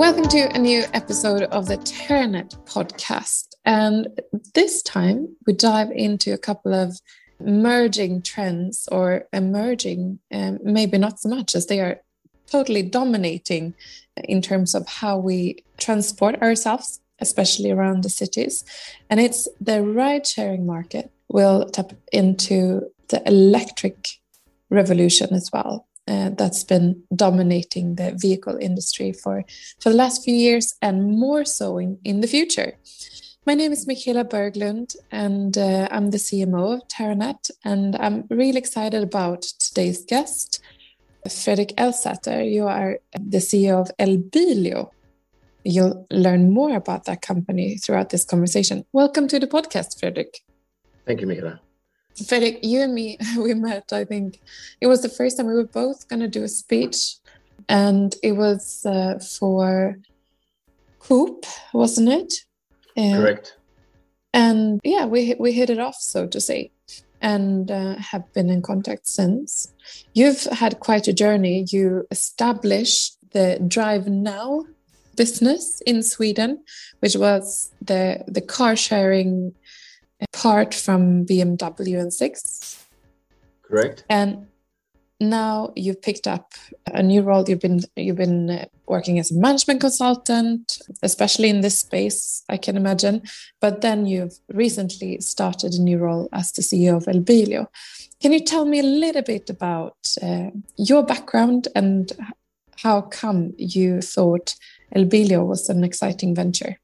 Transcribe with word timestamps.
Welcome 0.00 0.28
to 0.28 0.50
a 0.54 0.58
new 0.58 0.84
episode 0.94 1.42
of 1.42 1.66
the 1.66 1.76
Terranet 1.76 2.56
podcast. 2.64 3.48
And 3.66 4.08
this 4.54 4.82
time 4.82 5.36
we 5.46 5.52
dive 5.52 5.90
into 5.90 6.32
a 6.32 6.38
couple 6.38 6.72
of 6.72 6.98
merging 7.38 8.22
trends 8.22 8.88
or 8.90 9.28
emerging, 9.34 10.18
um, 10.32 10.58
maybe 10.62 10.96
not 10.96 11.20
so 11.20 11.28
much 11.28 11.54
as 11.54 11.66
they 11.66 11.80
are 11.80 12.00
totally 12.46 12.80
dominating 12.80 13.74
in 14.24 14.40
terms 14.40 14.74
of 14.74 14.88
how 14.88 15.18
we 15.18 15.62
transport 15.76 16.40
ourselves, 16.40 16.98
especially 17.18 17.70
around 17.70 18.02
the 18.02 18.08
cities. 18.08 18.64
And 19.10 19.20
it's 19.20 19.48
the 19.60 19.82
ride 19.82 20.26
sharing 20.26 20.64
market 20.64 21.12
will 21.28 21.68
tap 21.68 21.92
into 22.10 22.90
the 23.08 23.22
electric 23.28 24.08
revolution 24.70 25.34
as 25.34 25.50
well. 25.52 25.86
Uh, 26.10 26.30
that's 26.30 26.64
been 26.64 27.00
dominating 27.14 27.94
the 27.94 28.12
vehicle 28.16 28.56
industry 28.60 29.12
for, 29.12 29.44
for 29.80 29.90
the 29.90 29.96
last 29.96 30.24
few 30.24 30.34
years 30.34 30.74
and 30.82 31.16
more 31.16 31.44
so 31.44 31.78
in, 31.78 31.98
in 32.04 32.20
the 32.20 32.26
future. 32.26 32.72
My 33.46 33.54
name 33.54 33.70
is 33.70 33.86
Michaela 33.86 34.24
Berglund, 34.24 34.96
and 35.12 35.56
uh, 35.56 35.86
I'm 35.88 36.10
the 36.10 36.18
CMO 36.18 36.74
of 36.74 36.88
Terranet. 36.88 37.52
And 37.64 37.94
I'm 37.94 38.24
really 38.28 38.58
excited 38.58 39.04
about 39.04 39.42
today's 39.42 40.04
guest, 40.04 40.60
Fredrik 41.28 41.76
Elsater. 41.76 42.42
You 42.50 42.66
are 42.66 42.98
the 43.12 43.38
CEO 43.38 43.80
of 43.80 43.92
Elbilio. 44.00 44.90
You'll 45.64 46.08
learn 46.10 46.52
more 46.52 46.74
about 46.74 47.04
that 47.04 47.22
company 47.22 47.76
throughout 47.76 48.10
this 48.10 48.24
conversation. 48.24 48.84
Welcome 48.92 49.28
to 49.28 49.38
the 49.38 49.46
podcast, 49.46 50.00
Fredrik. 50.00 50.40
Thank 51.06 51.20
you, 51.20 51.28
Michaela. 51.28 51.60
Fredrik, 52.16 52.60
you 52.62 52.80
and 52.82 52.94
me, 52.94 53.18
we 53.38 53.54
met, 53.54 53.92
I 53.92 54.04
think 54.04 54.40
it 54.80 54.86
was 54.86 55.02
the 55.02 55.08
first 55.08 55.36
time 55.36 55.46
we 55.46 55.54
were 55.54 55.64
both 55.64 56.08
going 56.08 56.20
to 56.20 56.28
do 56.28 56.44
a 56.44 56.48
speech. 56.48 57.16
And 57.68 58.14
it 58.22 58.32
was 58.32 58.84
uh, 58.84 59.18
for 59.38 59.98
Coop, 60.98 61.46
wasn't 61.72 62.08
it? 62.08 62.34
Correct. 62.96 63.56
And 64.32 64.80
yeah, 64.84 65.06
we 65.06 65.34
we 65.38 65.52
hit 65.52 65.70
it 65.70 65.78
off, 65.78 65.96
so 65.96 66.26
to 66.26 66.40
say, 66.40 66.70
and 67.20 67.70
uh, 67.70 67.96
have 67.96 68.32
been 68.32 68.48
in 68.48 68.62
contact 68.62 69.08
since. 69.08 69.72
You've 70.14 70.44
had 70.44 70.80
quite 70.80 71.08
a 71.08 71.12
journey. 71.12 71.66
You 71.68 72.06
established 72.10 73.18
the 73.32 73.62
Drive 73.66 74.06
Now 74.06 74.64
business 75.16 75.82
in 75.84 76.02
Sweden, 76.02 76.62
which 77.00 77.16
was 77.16 77.72
the 77.82 78.22
the 78.28 78.40
car 78.40 78.76
sharing 78.76 79.54
part 80.32 80.74
from 80.74 81.26
BMW 81.26 82.00
and 82.00 82.12
Sixt. 82.12 82.78
Correct. 83.62 84.04
And 84.08 84.46
now 85.20 85.72
you've 85.76 86.00
picked 86.00 86.26
up 86.26 86.54
a 86.86 87.02
new 87.02 87.22
role. 87.22 87.44
You've 87.46 87.60
been 87.60 87.80
you've 87.94 88.16
been 88.16 88.66
working 88.86 89.18
as 89.18 89.30
a 89.30 89.38
management 89.38 89.80
consultant, 89.80 90.78
especially 91.02 91.50
in 91.50 91.60
this 91.60 91.78
space, 91.78 92.42
I 92.48 92.56
can 92.56 92.76
imagine. 92.76 93.22
But 93.60 93.82
then 93.82 94.06
you've 94.06 94.38
recently 94.52 95.20
started 95.20 95.74
a 95.74 95.80
new 95.80 95.98
role 95.98 96.28
as 96.32 96.52
the 96.52 96.62
CEO 96.62 96.96
of 96.96 97.04
Elbilio. 97.04 97.66
Can 98.20 98.32
you 98.32 98.40
tell 98.40 98.64
me 98.64 98.80
a 98.80 98.82
little 98.82 99.22
bit 99.22 99.48
about 99.48 99.96
uh, 100.22 100.50
your 100.76 101.04
background 101.04 101.68
and 101.74 102.12
how 102.78 103.02
come 103.02 103.52
you 103.58 104.00
thought 104.00 104.54
Elbilio 104.94 105.46
was 105.46 105.68
an 105.68 105.84
exciting 105.84 106.34
venture? 106.34 106.78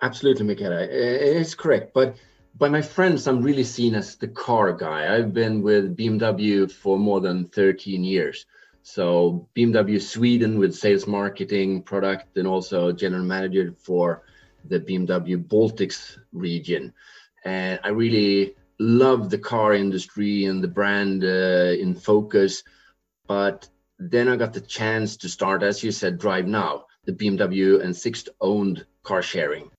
Absolutely, 0.00 0.46
Michaela. 0.46 0.82
It's 0.82 1.54
correct. 1.54 1.92
But 1.92 2.16
by 2.56 2.68
my 2.68 2.82
friends, 2.82 3.26
I'm 3.26 3.42
really 3.42 3.64
seen 3.64 3.94
as 3.94 4.16
the 4.16 4.28
car 4.28 4.72
guy. 4.72 5.14
I've 5.14 5.34
been 5.34 5.62
with 5.62 5.96
BMW 5.96 6.70
for 6.70 6.98
more 6.98 7.20
than 7.20 7.48
13 7.48 8.04
years. 8.04 8.46
So 8.82 9.48
BMW 9.56 10.00
Sweden 10.00 10.58
with 10.58 10.74
sales 10.74 11.06
marketing, 11.06 11.82
product, 11.82 12.36
and 12.36 12.46
also 12.46 12.92
general 12.92 13.24
manager 13.24 13.74
for 13.76 14.22
the 14.64 14.80
BMW 14.80 15.44
Baltics 15.44 16.18
region. 16.32 16.92
And 17.44 17.80
I 17.82 17.88
really 17.88 18.54
love 18.78 19.30
the 19.30 19.38
car 19.38 19.74
industry 19.74 20.44
and 20.44 20.62
the 20.62 20.68
brand 20.68 21.24
uh, 21.24 21.74
in 21.78 21.94
focus. 21.94 22.62
But 23.26 23.68
then 23.98 24.28
I 24.28 24.36
got 24.36 24.52
the 24.52 24.60
chance 24.60 25.16
to 25.18 25.28
start, 25.28 25.62
as 25.62 25.82
you 25.82 25.90
said, 25.90 26.18
Drive 26.18 26.46
Now, 26.46 26.86
the 27.04 27.12
BMW 27.12 27.82
and 27.82 27.94
Sixt 27.96 28.28
owned 28.40 28.86
car 29.02 29.22
sharing. 29.22 29.70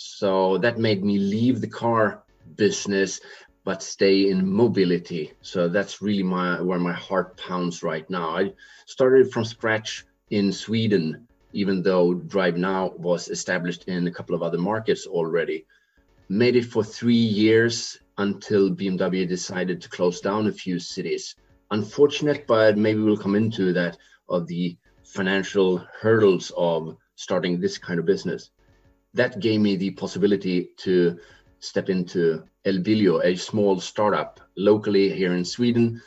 So 0.00 0.58
that 0.58 0.78
made 0.78 1.04
me 1.04 1.18
leave 1.18 1.60
the 1.60 1.66
car 1.66 2.22
business 2.54 3.20
but 3.64 3.82
stay 3.82 4.30
in 4.30 4.48
mobility. 4.48 5.32
So 5.42 5.68
that's 5.68 6.00
really 6.00 6.22
my 6.22 6.62
where 6.62 6.78
my 6.78 6.92
heart 6.92 7.36
pounds 7.36 7.82
right 7.82 8.08
now. 8.08 8.36
I 8.36 8.52
started 8.86 9.32
from 9.32 9.44
scratch 9.44 10.04
in 10.30 10.52
Sweden, 10.52 11.26
even 11.52 11.82
though 11.82 12.14
Drive 12.14 12.56
Now 12.56 12.92
was 12.96 13.28
established 13.28 13.88
in 13.88 14.06
a 14.06 14.12
couple 14.12 14.36
of 14.36 14.42
other 14.44 14.56
markets 14.56 15.04
already. 15.06 15.66
Made 16.28 16.54
it 16.54 16.66
for 16.66 16.84
three 16.84 17.26
years 17.42 17.98
until 18.18 18.70
BMW 18.70 19.28
decided 19.28 19.82
to 19.82 19.88
close 19.88 20.20
down 20.20 20.46
a 20.46 20.52
few 20.52 20.78
cities. 20.78 21.34
Unfortunate, 21.72 22.46
but 22.46 22.78
maybe 22.78 23.00
we'll 23.00 23.24
come 23.24 23.34
into 23.34 23.72
that 23.72 23.98
of 24.28 24.46
the 24.46 24.78
financial 25.04 25.84
hurdles 26.00 26.52
of 26.56 26.96
starting 27.16 27.60
this 27.60 27.78
kind 27.78 27.98
of 27.98 28.06
business 28.06 28.50
that 29.14 29.40
gave 29.40 29.60
me 29.60 29.76
the 29.76 29.90
possibility 29.90 30.70
to 30.78 31.18
step 31.60 31.88
into 31.88 32.44
Elbilio, 32.64 33.24
a 33.24 33.36
small 33.36 33.80
startup 33.80 34.40
locally 34.56 35.12
here 35.12 35.34
in 35.34 35.44
Sweden 35.44 36.00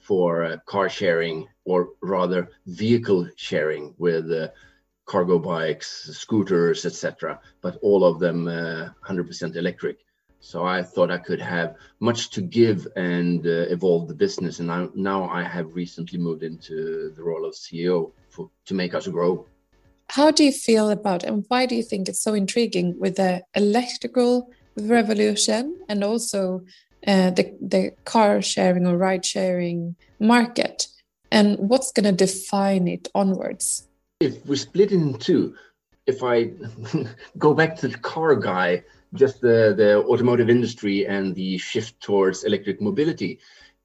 for 0.00 0.44
uh, 0.44 0.56
car 0.66 0.88
sharing, 0.88 1.46
or 1.64 1.90
rather 2.02 2.48
vehicle 2.66 3.28
sharing 3.36 3.94
with 3.98 4.30
uh, 4.32 4.48
cargo 5.06 5.38
bikes, 5.38 6.10
scooters, 6.12 6.84
etc. 6.86 7.40
But 7.60 7.78
all 7.82 8.04
of 8.04 8.18
them 8.18 8.48
uh, 8.48 8.88
100% 9.06 9.56
electric. 9.56 9.98
So 10.40 10.64
I 10.64 10.82
thought 10.82 11.10
I 11.10 11.18
could 11.18 11.40
have 11.40 11.76
much 12.00 12.30
to 12.30 12.40
give 12.40 12.86
and 12.96 13.44
uh, 13.46 13.66
evolve 13.70 14.08
the 14.08 14.14
business. 14.14 14.60
And 14.60 14.70
I, 14.70 14.86
now 14.94 15.28
I 15.28 15.42
have 15.42 15.74
recently 15.74 16.18
moved 16.18 16.42
into 16.42 17.12
the 17.16 17.22
role 17.22 17.44
of 17.44 17.54
CEO 17.54 18.12
for, 18.30 18.50
to 18.66 18.74
make 18.74 18.94
us 18.94 19.08
grow. 19.08 19.46
How 20.10 20.30
do 20.30 20.42
you 20.42 20.52
feel 20.52 20.90
about 20.90 21.22
and 21.22 21.44
why 21.48 21.66
do 21.66 21.74
you 21.74 21.82
think 21.82 22.08
it's 22.08 22.22
so 22.22 22.34
intriguing 22.34 22.98
with 22.98 23.16
the 23.16 23.42
electrical 23.54 24.50
revolution 24.76 25.78
and 25.88 26.02
also 26.02 26.62
uh, 27.06 27.30
the, 27.30 27.54
the 27.60 27.92
car 28.04 28.40
sharing 28.40 28.86
or 28.86 28.96
ride 28.96 29.24
sharing 29.24 29.96
market? 30.18 30.86
And 31.30 31.58
what's 31.58 31.92
going 31.92 32.04
to 32.04 32.12
define 32.26 32.88
it 32.88 33.08
onwards? 33.14 33.86
If 34.20 34.44
we 34.46 34.56
split 34.56 34.92
it 34.92 34.96
in 34.96 35.18
two, 35.18 35.54
if 36.06 36.22
I 36.22 36.52
go 37.38 37.52
back 37.52 37.76
to 37.76 37.88
the 37.88 37.98
car 37.98 38.34
guy, 38.34 38.84
just 39.14 39.42
the, 39.42 39.74
the 39.76 40.02
automotive 40.04 40.48
industry 40.48 41.06
and 41.06 41.34
the 41.34 41.58
shift 41.58 42.00
towards 42.00 42.44
electric 42.44 42.80
mobility, 42.80 43.40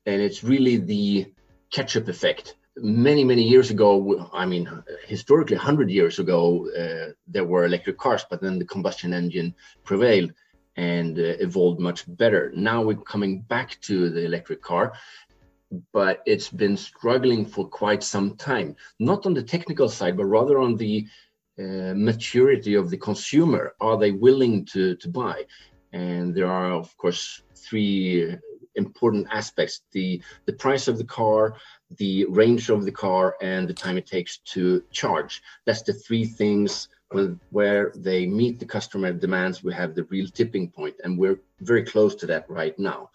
and 0.06 0.22
it's 0.22 0.44
really 0.44 0.78
the 0.78 1.32
catch 1.70 1.98
up 1.98 2.08
effect 2.08 2.56
many 2.78 3.24
many 3.24 3.44
years 3.44 3.70
ago 3.70 4.30
i 4.34 4.46
mean 4.46 4.68
historically 5.06 5.56
100 5.56 5.92
years 5.92 6.18
ago 6.18 6.68
uh, 6.76 7.12
there 7.28 7.46
were 7.46 7.66
electric 7.66 7.98
cars 7.98 8.26
but 8.30 8.42
then 8.42 8.58
the 8.58 8.66
combustion 8.66 9.14
engine 9.14 9.54
prevailed 9.84 10.34
and 10.76 11.20
uh, 11.20 11.36
evolved 11.40 11.80
much 11.80 12.04
better. 12.18 12.52
Now 12.56 12.82
we're 12.82 12.96
coming 12.96 13.42
back 13.42 13.80
to 13.82 14.10
the 14.10 14.26
electric 14.26 14.62
car 14.62 14.94
but 15.92 16.22
it's 16.28 16.50
been 16.50 16.78
struggling 16.78 17.46
for 17.46 17.68
quite 17.68 18.04
some 18.04 18.36
time 18.36 18.76
not 19.00 19.26
on 19.26 19.34
the 19.34 19.42
technical 19.42 19.90
side 19.90 20.16
but 20.16 20.26
rather 20.26 20.60
on 20.60 20.76
the 20.76 21.08
uh, 21.60 21.94
maturity 21.96 22.76
of 22.76 22.90
the 22.90 22.98
consumer. 22.98 23.74
Are 23.80 23.98
they 23.98 24.12
willing 24.12 24.66
to 24.74 24.96
to 24.96 25.10
buy? 25.10 25.46
And 25.92 26.34
there 26.34 26.52
are 26.52 26.72
of 26.72 26.96
course 26.98 27.42
three 27.56 28.36
important 28.76 29.28
aspects 29.32 29.82
the 29.92 30.22
the 30.46 30.54
price 30.54 30.88
of 30.88 30.98
the 30.98 31.04
car 31.04 31.56
the 31.98 32.26
range 32.26 32.70
of 32.70 32.86
the 32.86 32.92
car 32.92 33.36
and 33.42 33.68
the 33.68 33.74
time 33.74 33.98
it 33.98 34.08
takes 34.08 34.38
to 34.40 34.84
charge. 34.92 35.42
That's 35.66 35.84
the 35.84 35.94
three 35.94 36.26
things 36.26 36.88
where 37.52 37.92
they 37.96 38.26
meet 38.26 38.60
the 38.60 38.66
customer 38.66 39.14
demands. 39.14 39.64
We 39.64 39.74
have 39.74 39.94
the 39.94 40.06
real 40.06 40.28
tipping 40.28 40.70
point 40.72 40.96
and 41.04 41.18
we're 41.18 41.40
very 41.62 41.84
close 41.86 42.16
to 42.16 42.26
that 42.28 42.50
right 42.50 42.78
now. 42.80 43.12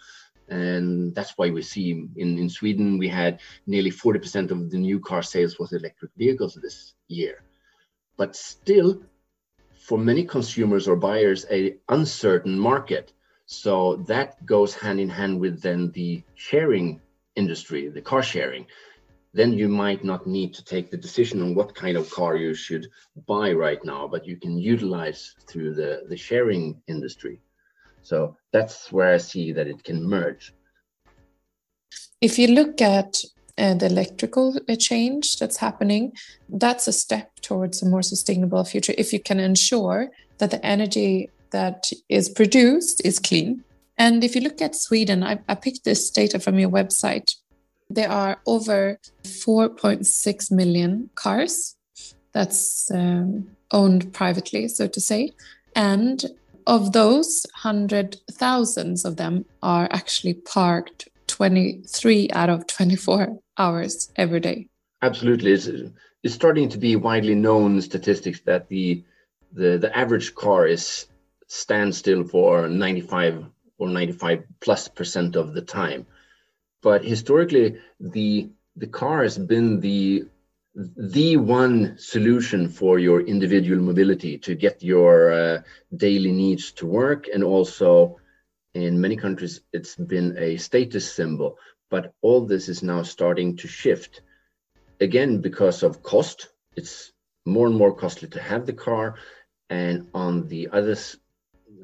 And 0.49 1.15
that's 1.15 1.35
why 1.37 1.51
we 1.51 1.63
see 1.63 1.91
in, 2.17 2.39
in 2.39 2.49
sweden 2.49 2.97
we 2.99 3.09
had 3.09 3.41
nearly 3.67 3.91
40% 3.91 4.51
of 4.51 4.71
the 4.71 4.79
new 4.79 5.01
car 5.01 5.23
sales 5.23 5.59
was 5.59 5.73
electric 5.73 6.13
vehicles 6.17 6.55
this 6.55 6.95
year. 7.09 7.43
But 8.17 8.37
still 8.37 9.03
for 9.75 9.99
many 9.99 10.25
consumers 10.25 10.87
or 10.89 10.97
buyers 10.97 11.45
a 11.51 11.77
uncertain 11.89 12.59
market 12.59 13.13
so 13.51 13.97
that 14.09 14.45
goes 14.45 14.75
hand 14.75 15.01
in 15.01 15.09
hand 15.09 15.41
with 15.41 15.63
then 15.63 15.91
the 15.93 16.23
sharing 16.35 17.01
industry, 17.35 17.89
the 17.89 18.03
car 18.03 18.23
sharing. 18.23 18.67
Then 19.33 19.55
you 19.55 19.69
might 19.69 20.05
not 20.05 20.27
need 20.27 20.53
to 20.55 20.65
take 20.65 20.91
the 20.91 20.99
decision 20.99 21.41
on 21.41 21.55
what 21.55 21.75
kind 21.75 21.97
of 21.97 22.11
car 22.11 22.37
you 22.37 22.53
should 22.53 22.89
buy 23.27 23.53
right 23.53 23.83
now, 23.83 24.07
but 24.07 24.27
you 24.27 24.37
can 24.37 24.59
utilize 24.59 25.35
through 25.47 25.75
the, 25.75 26.03
the 26.11 26.17
sharing 26.17 26.83
industry. 26.89 27.41
So 28.03 28.37
that's 28.53 28.93
where 28.93 29.15
I 29.15 29.17
see 29.17 29.53
that 29.53 29.67
it 29.67 29.83
can 29.83 30.07
merge. 30.07 30.53
If 32.21 32.39
you 32.39 32.49
look 32.49 32.83
at 32.83 33.17
uh, 33.57 33.75
the 33.75 33.87
electrical 33.87 34.59
uh, 34.69 34.77
change 34.77 35.39
that's 35.39 35.57
happening, 35.57 36.13
that's 36.51 36.87
a 36.87 36.93
step 36.93 37.31
towards 37.41 37.83
a 37.83 37.89
more 37.89 38.03
sustainable 38.03 38.65
future 38.65 38.95
if 38.99 39.15
you 39.15 39.21
can 39.21 39.41
ensure 39.41 40.11
that 40.37 40.51
the 40.51 40.65
energy 40.65 41.31
that 41.51 41.91
is 42.09 42.29
produced 42.29 43.05
is 43.05 43.19
clean. 43.19 43.65
And 43.97 44.23
if 44.23 44.35
you 44.35 44.41
look 44.41 44.63
at 44.63 44.77
Sweden, 44.77 45.23
I, 45.25 45.41
I 45.49 45.55
picked 45.55 45.85
this 45.85 46.11
data 46.11 46.39
from 46.39 46.59
your 46.59 46.71
website. 46.71 47.35
There 47.91 48.11
are 48.11 48.41
over 48.47 48.99
4.6 49.25 50.53
million 50.53 51.11
cars 51.15 51.75
that's 52.33 52.91
um, 52.93 53.49
owned 53.73 54.13
privately, 54.13 54.69
so 54.69 54.87
to 54.87 55.01
say. 55.01 55.33
And 55.75 56.25
of 56.67 56.93
those, 56.93 57.47
hundred 57.55 58.19
thousands 58.31 59.05
of 59.05 59.17
them 59.17 59.47
are 59.63 59.89
actually 59.91 60.35
parked 60.35 61.09
23 61.27 62.29
out 62.33 62.51
of 62.51 62.67
24 62.67 63.39
hours 63.59 64.13
every 64.17 64.41
day. 64.41 64.69
Absolutely. 65.03 65.53
It's, 65.53 65.69
it's 66.23 66.35
starting 66.35 66.69
to 66.69 66.79
be 66.79 66.95
widely 66.97 67.35
known 67.35 67.81
statistics 67.81 68.41
that 68.43 68.69
the, 68.69 69.03
the, 69.53 69.79
the 69.79 69.97
average 69.97 70.35
car 70.35 70.67
is 70.67 71.07
stands 71.49 71.99
still 71.99 72.25
for 72.25 72.69
95 72.69 73.45
or 73.79 73.89
95 73.89 74.45
plus 74.61 74.89
percent 74.89 75.35
of 75.35 75.55
the 75.55 75.63
time. 75.63 76.07
But 76.83 77.05
historically, 77.05 77.79
the 77.99 78.51
the 78.77 78.87
car 78.87 79.23
has 79.25 79.37
been 79.37 79.81
the 79.81 80.27
the 80.75 81.37
one 81.37 81.99
solution 81.99 82.69
for 82.69 83.01
your 83.01 83.21
individual 83.21 83.83
mobility 83.83 84.39
to 84.39 84.55
get 84.55 84.83
your 84.83 85.33
uh, 85.33 85.63
daily 85.97 86.31
needs 86.31 86.71
to 86.73 86.87
work. 86.87 87.27
And 87.33 87.43
also 87.43 88.21
in 88.75 89.01
many 89.01 89.17
countries 89.17 89.61
it's 89.73 89.97
been 89.97 90.37
a 90.39 90.57
status 90.57 91.13
symbol. 91.13 91.59
But 91.91 92.13
all 92.21 92.47
this 92.47 92.69
is 92.69 92.83
now 92.83 93.03
starting 93.03 93.57
to 93.57 93.67
shift 93.67 94.21
again 95.01 95.41
because 95.41 95.83
of 95.83 96.03
cost. 96.03 96.49
It's 96.77 97.13
more 97.45 97.67
and 97.67 97.75
more 97.75 97.95
costly 97.95 98.29
to 98.29 98.41
have 98.41 98.67
the 98.67 98.75
car. 98.75 99.17
And 99.71 100.07
on 100.15 100.47
the 100.47 100.69
other 100.69 100.97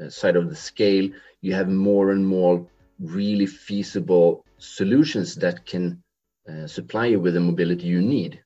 side 0.09 0.37
of 0.37 0.49
the 0.51 0.57
scale 0.57 1.09
you 1.41 1.55
have 1.55 1.69
more 1.69 2.11
and 2.11 2.27
more 2.27 2.67
really 3.01 3.47
feasible 3.47 4.45
solutions 4.59 5.35
that 5.35 5.67
can 5.67 6.03
uh, 6.49 6.67
supply 6.67 7.07
you 7.07 7.21
with 7.21 7.35
the 7.35 7.41
mobility 7.41 7.87
you 7.87 8.01
need 8.01 8.41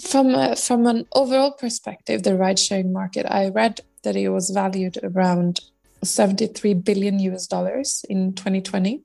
from 0.00 0.34
a, 0.34 0.56
from 0.56 0.86
an 0.86 1.06
overall 1.14 1.52
perspective, 1.52 2.22
the 2.22 2.36
ride 2.36 2.58
sharing 2.58 2.92
market, 2.92 3.26
I 3.26 3.48
read 3.48 3.80
that 4.04 4.16
it 4.16 4.30
was 4.30 4.50
valued 4.50 4.98
around 5.02 5.60
73 6.02 6.74
billion 6.74 7.18
US 7.20 7.46
dollars 7.46 8.04
in 8.08 8.34
2020 8.34 9.02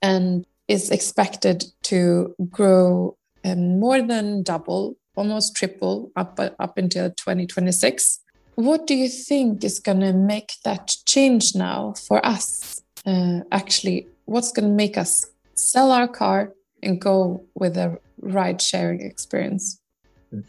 and 0.00 0.46
is 0.68 0.90
expected 0.90 1.64
to 1.84 2.34
grow 2.50 3.16
and 3.44 3.80
more 3.80 4.00
than 4.02 4.42
double, 4.42 4.96
almost 5.16 5.56
triple 5.56 6.10
up 6.16 6.38
up 6.38 6.78
until 6.78 7.10
2026. 7.10 8.20
What 8.58 8.88
do 8.88 8.94
you 8.96 9.08
think 9.08 9.62
is 9.62 9.78
going 9.78 10.00
to 10.00 10.12
make 10.12 10.54
that 10.64 10.92
change 11.06 11.54
now 11.54 11.94
for 12.08 12.18
us? 12.26 12.82
Uh, 13.06 13.42
actually, 13.52 14.08
what's 14.24 14.50
going 14.50 14.66
to 14.66 14.74
make 14.74 14.98
us 14.98 15.24
sell 15.54 15.92
our 15.92 16.08
car 16.08 16.52
and 16.82 17.00
go 17.00 17.44
with 17.54 17.76
a 17.76 17.98
ride 18.20 18.60
sharing 18.60 19.00
experience? 19.00 19.78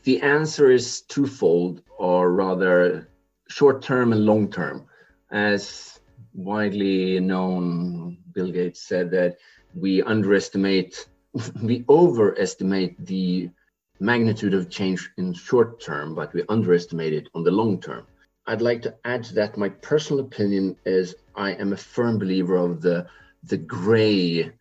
The 0.05 0.21
answer 0.21 0.71
is 0.71 1.01
twofold, 1.01 1.83
or 1.99 2.31
rather 2.31 3.07
short 3.47 3.83
term 3.83 4.11
and 4.11 4.25
long 4.25 4.49
term. 4.49 4.87
As 5.29 5.99
widely 6.33 7.19
known, 7.19 8.17
Bill 8.33 8.51
Gates 8.51 8.81
said 8.81 9.11
that 9.11 9.37
we 9.75 10.01
underestimate, 10.01 11.07
we 11.61 11.85
overestimate 11.87 13.05
the 13.05 13.51
magnitude 13.99 14.53
of 14.53 14.69
change 14.69 15.09
in 15.17 15.33
short 15.33 15.81
term, 15.81 16.15
but 16.15 16.33
we 16.33 16.43
underestimate 16.49 17.13
it 17.13 17.29
on 17.33 17.43
the 17.43 17.51
long 17.51 17.79
term. 17.81 18.05
I'd 18.47 18.61
like 18.61 18.81
to 18.83 18.95
add 19.05 19.23
to 19.25 19.35
that 19.35 19.57
my 19.57 19.69
personal 19.69 20.25
opinion 20.25 20.75
is 20.85 21.15
I 21.35 21.51
am 21.51 21.73
a 21.73 21.77
firm 21.77 22.17
believer 22.17 22.55
of 22.55 22.81
the 22.81 23.07
the 23.43 23.57
gray 23.57 24.51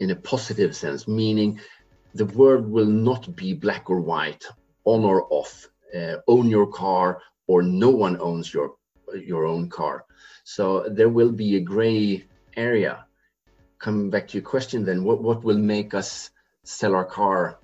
in 0.00 0.10
a 0.10 0.16
positive 0.16 0.74
sense, 0.76 1.06
meaning 1.06 1.60
the 2.14 2.26
world 2.26 2.68
will 2.68 2.86
not 2.86 3.34
be 3.34 3.54
black 3.54 3.88
or 3.88 4.00
white, 4.00 4.44
on 4.84 5.04
or 5.04 5.26
off, 5.30 5.68
uh, 5.96 6.16
own 6.26 6.48
your 6.48 6.66
car 6.66 7.22
or 7.46 7.62
no 7.62 7.90
one 7.90 8.20
owns 8.20 8.52
your 8.52 8.74
your 9.14 9.44
own 9.44 9.68
car. 9.68 10.04
So 10.44 10.88
there 10.88 11.08
will 11.08 11.32
be 11.32 11.56
a 11.56 11.60
gray 11.60 12.24
area. 12.56 13.06
Coming 13.78 14.10
back 14.10 14.28
to 14.28 14.38
your 14.38 14.48
question, 14.48 14.84
then, 14.84 15.04
what 15.04 15.22
what 15.22 15.44
will 15.44 15.58
make 15.58 15.94
us 15.94 16.30
sell 16.64 16.94
our 16.94 17.04
car? 17.04 17.58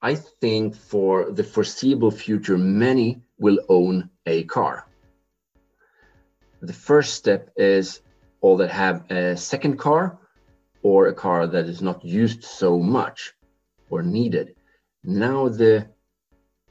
I 0.00 0.14
think 0.14 0.76
for 0.76 1.32
the 1.32 1.42
foreseeable 1.42 2.12
future, 2.12 2.56
many 2.56 3.22
will 3.38 3.58
own 3.68 4.10
a 4.26 4.44
car. 4.44 4.86
The 6.60 6.72
first 6.72 7.14
step 7.14 7.50
is 7.56 8.00
all 8.40 8.56
that 8.58 8.70
have 8.70 9.10
a 9.10 9.36
second 9.36 9.78
car 9.78 10.18
or 10.82 11.08
a 11.08 11.14
car 11.14 11.46
that 11.48 11.66
is 11.66 11.82
not 11.82 12.04
used 12.04 12.44
so 12.44 12.78
much 12.78 13.34
or 13.90 14.02
needed. 14.02 14.54
Now 15.02 15.48
the 15.48 15.88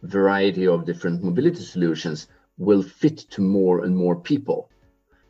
variety 0.04 0.68
of 0.68 0.86
different 0.86 1.24
mobility 1.24 1.64
solutions 1.64 2.28
will 2.58 2.84
fit 2.84 3.18
to 3.32 3.42
more 3.42 3.84
and 3.84 3.96
more 3.96 4.16
people. 4.16 4.70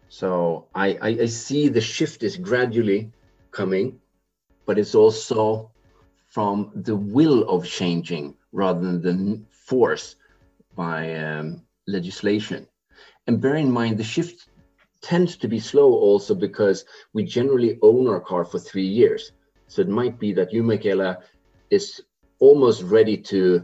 So 0.09 0.67
I, 0.73 0.97
I, 1.01 1.07
I 1.07 1.25
see 1.25 1.67
the 1.67 1.81
shift 1.81 2.23
is 2.23 2.37
gradually 2.37 3.11
coming, 3.51 3.99
but 4.65 4.77
it's 4.77 4.95
also 4.95 5.71
from 6.37 6.69
the 6.75 6.95
will 6.95 7.49
of 7.49 7.65
changing 7.65 8.35
rather 8.51 8.79
than 8.79 9.01
the 9.01 9.41
force 9.49 10.15
by 10.75 11.15
um, 11.15 11.63
legislation. 11.87 12.67
And 13.25 13.41
bear 13.41 13.55
in 13.55 13.71
mind, 13.71 13.97
the 13.97 14.03
shift 14.03 14.45
tends 15.01 15.35
to 15.37 15.47
be 15.47 15.59
slow 15.59 15.91
also 15.93 16.35
because 16.35 16.85
we 17.11 17.23
generally 17.23 17.79
own 17.81 18.07
our 18.07 18.21
car 18.21 18.45
for 18.45 18.59
three 18.59 18.85
years. 18.85 19.31
So 19.67 19.81
it 19.81 19.89
might 19.89 20.19
be 20.19 20.31
that 20.33 20.53
you, 20.53 20.61
Michaela, 20.61 21.17
is 21.71 22.01
almost 22.37 22.83
ready 22.83 23.17
to 23.33 23.63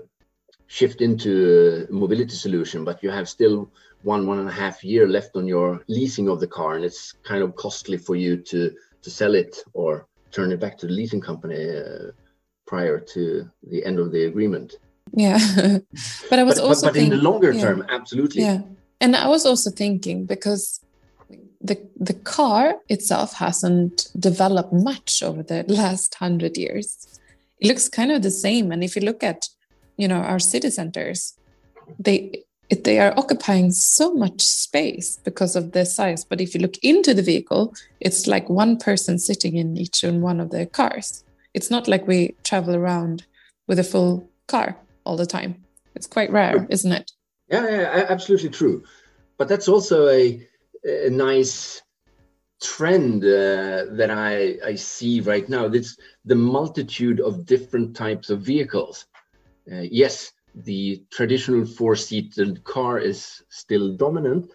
shift 0.66 1.02
into 1.02 1.88
a 1.88 1.94
mobility 1.94 2.34
solution, 2.34 2.84
but 2.84 3.04
you 3.04 3.12
have 3.12 3.30
still 3.30 3.70
one 4.02 4.26
one 4.26 4.40
and 4.40 4.50
a 4.50 4.60
half 4.64 4.84
year 4.84 5.08
left 5.08 5.36
on 5.36 5.46
your 5.46 5.84
leasing 5.88 6.28
of 6.28 6.40
the 6.40 6.48
car, 6.48 6.74
and 6.74 6.84
it's 6.84 7.14
kind 7.24 7.44
of 7.44 7.56
costly 7.56 7.98
for 7.98 8.16
you 8.16 8.36
to 8.38 8.72
to 9.04 9.10
sell 9.12 9.36
it 9.36 9.64
or 9.74 10.08
turn 10.32 10.52
it 10.52 10.60
back 10.60 10.76
to 10.80 10.88
the 10.88 10.94
leasing 10.94 11.22
company 11.22 11.70
uh, 11.70 12.10
prior 12.66 13.00
to 13.00 13.50
the 13.70 13.86
end 13.86 14.00
of 14.00 14.12
the 14.12 14.26
agreement. 14.26 14.76
Yeah, 15.12 15.38
but 16.30 16.40
I 16.40 16.44
was 16.44 16.60
but, 16.60 16.68
also 16.68 16.88
but, 16.88 16.94
but 16.94 17.04
in 17.04 17.10
the 17.10 17.18
longer 17.18 17.52
yeah. 17.52 17.62
term, 17.62 17.86
absolutely. 17.90 18.42
Yeah, 18.42 18.62
and 19.00 19.16
I 19.16 19.28
was 19.28 19.46
also 19.46 19.70
thinking 19.70 20.26
because 20.26 20.80
the 21.62 21.78
the 22.00 22.14
car 22.14 22.76
itself 22.90 23.34
hasn't 23.34 24.08
developed 24.20 24.74
much 24.74 25.24
over 25.24 25.44
the 25.44 25.64
last 25.68 26.16
hundred 26.16 26.58
years 26.58 27.14
it 27.64 27.68
looks 27.68 27.88
kind 27.88 28.12
of 28.12 28.22
the 28.22 28.32
same. 28.32 28.72
And 28.72 28.84
if 28.84 28.96
you 28.96 29.02
look 29.02 29.24
at, 29.24 29.48
you 29.98 30.08
know, 30.08 30.18
our 30.18 30.40
city 30.40 30.70
centers, 30.70 31.34
they 31.98 32.44
they 32.84 33.00
are 33.00 33.14
occupying 33.18 33.72
so 33.72 34.14
much 34.14 34.42
space 34.42 35.20
because 35.24 35.56
of 35.56 35.74
their 35.74 35.86
size. 35.86 36.26
But 36.26 36.42
if 36.42 36.54
you 36.54 36.62
look 36.62 36.78
into 36.82 37.14
the 37.14 37.22
vehicle, 37.22 37.74
it's 38.00 38.26
like 38.26 38.50
one 38.50 38.78
person 38.78 39.20
sitting 39.20 39.56
in 39.56 39.78
each 39.78 40.04
and 40.04 40.22
one 40.22 40.40
of 40.40 40.50
the 40.50 40.66
cars. 40.66 41.23
It's 41.54 41.70
not 41.70 41.88
like 41.88 42.08
we 42.08 42.36
travel 42.44 42.76
around 42.76 43.26
with 43.68 43.80
a 43.80 43.84
full 43.84 44.30
car 44.48 44.78
all 45.06 45.18
the 45.18 45.26
time. 45.26 45.64
It's 45.96 46.08
quite 46.08 46.32
rare, 46.32 46.66
isn't 46.70 46.92
it? 46.92 47.12
Yeah, 47.50 47.70
yeah 47.70 48.06
absolutely 48.10 48.50
true. 48.50 48.84
But 49.38 49.48
that's 49.48 49.68
also 49.68 50.08
a, 50.08 50.48
a 50.86 51.10
nice 51.10 51.82
trend 52.62 53.24
uh, 53.24 53.86
that 53.92 54.10
I, 54.10 54.58
I 54.66 54.76
see 54.76 55.22
right 55.22 55.48
now. 55.48 55.66
It's 55.66 55.98
the 56.26 56.36
multitude 56.36 57.20
of 57.20 57.46
different 57.46 57.96
types 57.96 58.30
of 58.30 58.42
vehicles. 58.42 59.06
Uh, 59.72 59.82
yes, 59.82 60.32
the 60.56 61.04
traditional 61.12 61.66
four-seated 61.66 62.64
car 62.64 63.00
is 63.00 63.44
still 63.50 63.96
dominant, 63.96 64.52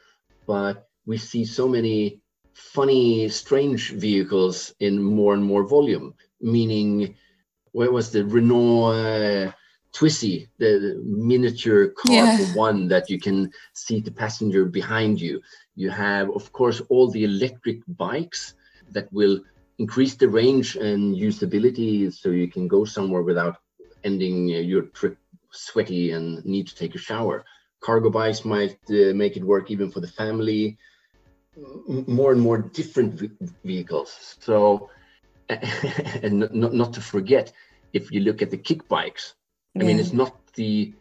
but 0.47 0.89
we 1.07 1.19
see 1.19 1.45
so 1.45 1.69
many 1.69 2.21
funny, 2.55 3.29
strange 3.29 3.93
vehicles 3.93 4.75
in 4.81 5.03
more 5.03 5.35
and 5.35 5.45
more 5.45 5.67
volume. 5.67 6.15
Meaning, 6.41 7.17
where 7.73 7.91
was 7.91 8.11
the 8.11 8.25
Renault 8.25 8.93
uh, 8.93 9.53
Twizy, 9.93 10.49
the 10.59 11.01
miniature 11.05 11.89
car 11.89 12.15
yeah. 12.15 12.37
for 12.37 12.45
one 12.59 12.89
that 12.89 13.11
you 13.11 13.19
can 13.19 13.51
see 13.73 14.01
the 14.01 14.11
passenger 14.11 14.65
behind 14.65 15.21
you. 15.21 15.41
You 15.75 15.91
have, 15.91 16.31
of 16.31 16.53
course, 16.53 16.81
all 16.89 17.11
the 17.11 17.25
electric 17.25 17.81
bikes 17.89 18.55
that 18.91 19.13
will 19.13 19.41
increase 19.79 20.15
the 20.15 20.29
range 20.29 20.77
and 20.77 21.17
usability 21.17 22.13
so 22.13 22.31
you 22.31 22.49
can 22.49 22.69
go 22.69 22.85
somewhere 22.85 23.23
without 23.23 23.57
ending 24.05 24.49
your 24.49 24.83
trip 24.83 25.17
sweaty 25.51 26.13
and 26.13 26.45
need 26.45 26.67
to 26.69 26.75
take 26.75 26.95
a 26.95 26.99
shower. 26.99 27.45
Cargo 27.81 28.11
bikes 28.11 28.45
might 28.45 28.79
uh, 28.91 29.15
make 29.15 29.37
it 29.37 29.45
work 29.45 29.71
even 29.71 29.91
for 29.91 30.01
the 30.01 30.09
family. 30.09 30.79
more 32.07 32.33
and 32.33 32.41
more 32.41 32.59
different 32.59 33.33
vehicles. 33.65 34.37
So, 34.41 34.91
and 36.23 36.51
not, 36.53 36.75
not 36.75 36.93
to 36.95 37.01
forget, 37.01 37.53
if 37.93 38.11
you 38.13 38.21
look 38.21 38.43
at 38.43 38.51
the 38.51 38.59
kick 38.59 38.87
bikes, 38.89 39.35
I 39.77 39.85
mean, 39.85 39.99
it's 39.99 40.13
not 40.13 40.35
the 40.55 40.93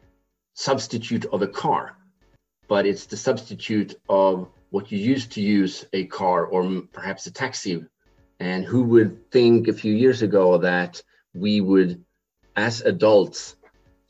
substitute 0.54 1.26
of 1.26 1.42
a 1.42 1.48
car, 1.48 1.98
but 2.68 2.86
it's 2.86 3.06
the 3.06 3.18
substitute 3.18 3.96
of 4.08 4.50
what 4.70 4.92
you 4.92 4.98
used 4.98 5.32
to 5.34 5.42
use 5.42 5.86
a 5.94 6.06
car 6.06 6.46
or 6.46 6.82
perhaps 6.94 7.26
a 7.28 7.32
taxi. 7.32 7.86
And 8.40 8.66
who 8.66 8.84
would 8.84 9.32
think 9.32 9.68
a 9.68 9.74
few 9.74 9.94
years 9.94 10.22
ago 10.22 10.58
that 10.60 11.02
we 11.34 11.62
would, 11.62 12.04
as 12.56 12.82
adults, 12.82 13.56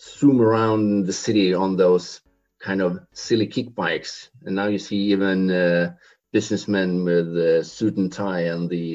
zoom 0.01 0.41
around 0.41 1.05
the 1.05 1.13
city 1.13 1.53
on 1.53 1.77
those 1.77 2.21
kind 2.59 2.81
of 2.81 2.99
silly 3.13 3.47
kick 3.47 3.73
bikes? 3.73 4.29
And 4.45 4.55
now 4.55 4.67
you 4.67 4.79
see 4.79 4.97
even 5.13 5.49
uh, 5.49 5.93
businessmen 6.37 7.03
with 7.03 7.27
the 7.33 7.63
suit 7.63 7.95
and 7.97 8.11
tie 8.13 8.45
and 8.53 8.69
the 8.69 8.85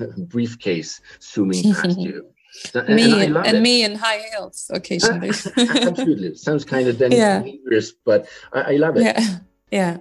uh, 0.00 0.06
briefcase 0.34 1.00
zooming 1.20 1.74
past 1.74 1.98
you. 1.98 2.14
And, 2.72 2.94
me 2.94 3.24
and, 3.24 3.36
and 3.48 3.62
me 3.68 3.84
in 3.86 3.96
high 3.96 4.20
heels 4.30 4.70
occasionally. 4.78 5.30
Absolutely, 5.90 6.36
sounds 6.36 6.64
kind 6.64 6.86
of 6.86 6.94
dangerous, 6.98 7.88
yeah. 7.90 8.00
but 8.08 8.20
I, 8.52 8.60
I, 8.74 8.76
love 8.84 8.96
it. 8.96 9.02
Yeah, 9.02 9.38
yeah, 9.72 9.96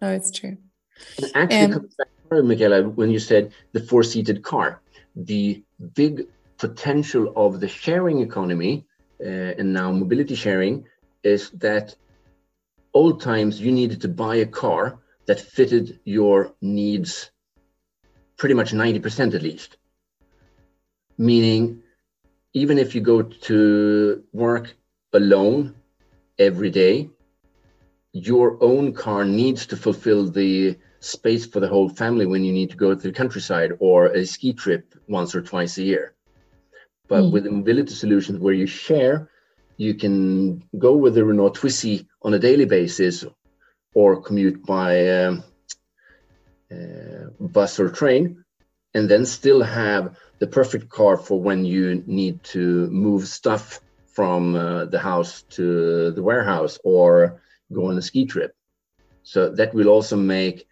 no, 0.00 0.08
it's 0.18 0.30
true. 0.30 0.56
And 1.34 1.52
actually, 1.52 1.74
um, 1.74 1.88
back 1.98 2.44
Michaela, 2.50 2.78
when 2.98 3.10
you 3.10 3.18
said 3.18 3.52
the 3.72 3.82
four-seated 3.88 4.38
car, 4.42 4.80
the 5.14 5.62
big 5.92 6.14
potential 6.56 7.24
of 7.36 7.60
the 7.60 7.68
sharing 7.68 8.20
economy 8.28 8.86
uh, 9.20 9.58
and 9.58 9.68
now 9.80 9.92
mobility 9.92 10.34
sharing 10.34 10.86
is 11.22 11.50
that 11.66 11.94
old 12.94 13.20
times 13.20 13.60
you 13.60 13.70
needed 13.70 14.00
to 14.00 14.08
buy 14.08 14.36
a 14.36 14.46
car 14.46 14.98
that 15.32 15.40
fitted 15.40 15.98
your 16.04 16.52
needs 16.60 17.30
pretty 18.36 18.54
much 18.54 18.72
90% 18.72 19.34
at 19.34 19.40
least 19.40 19.78
meaning 21.16 21.82
even 22.52 22.76
if 22.76 22.94
you 22.94 23.00
go 23.00 23.22
to 23.22 24.22
work 24.34 24.74
alone 25.14 25.74
every 26.38 26.68
day 26.68 27.08
your 28.12 28.62
own 28.62 28.92
car 28.92 29.24
needs 29.24 29.64
to 29.64 29.74
fulfill 29.74 30.30
the 30.30 30.76
space 31.00 31.46
for 31.46 31.60
the 31.60 31.72
whole 31.74 31.88
family 31.88 32.26
when 32.26 32.44
you 32.44 32.52
need 32.52 32.68
to 32.68 32.76
go 32.84 32.94
to 32.94 33.06
the 33.08 33.18
countryside 33.20 33.72
or 33.78 34.08
a 34.08 34.26
ski 34.26 34.52
trip 34.52 34.94
once 35.08 35.34
or 35.34 35.40
twice 35.40 35.78
a 35.78 35.82
year 35.82 36.14
but 37.08 37.22
mm. 37.22 37.32
with 37.32 37.44
the 37.44 37.50
mobility 37.50 37.94
solutions 37.94 38.38
where 38.38 38.58
you 38.62 38.66
share 38.66 39.30
you 39.78 39.94
can 39.94 40.62
go 40.78 40.92
with 40.94 41.14
the 41.14 41.24
renault 41.24 41.54
twizy 41.54 42.06
on 42.20 42.34
a 42.34 42.38
daily 42.38 42.66
basis 42.66 43.24
or 43.94 44.22
commute 44.22 44.64
by 44.64 45.08
um, 45.08 45.44
uh, 46.72 47.30
bus 47.38 47.78
or 47.78 47.90
train 47.90 48.44
and 48.94 49.08
then 49.08 49.24
still 49.24 49.62
have 49.62 50.16
the 50.38 50.46
perfect 50.46 50.88
car 50.88 51.16
for 51.16 51.40
when 51.40 51.64
you 51.64 52.02
need 52.06 52.42
to 52.44 52.88
move 52.90 53.26
stuff 53.26 53.80
from 54.06 54.54
uh, 54.54 54.84
the 54.86 54.98
house 54.98 55.42
to 55.50 56.10
the 56.12 56.22
warehouse 56.22 56.78
or 56.84 57.40
go 57.72 57.88
on 57.88 57.98
a 57.98 58.02
ski 58.02 58.26
trip. 58.26 58.54
So 59.22 59.50
that 59.50 59.72
will 59.72 59.88
also 59.88 60.16
make 60.16 60.66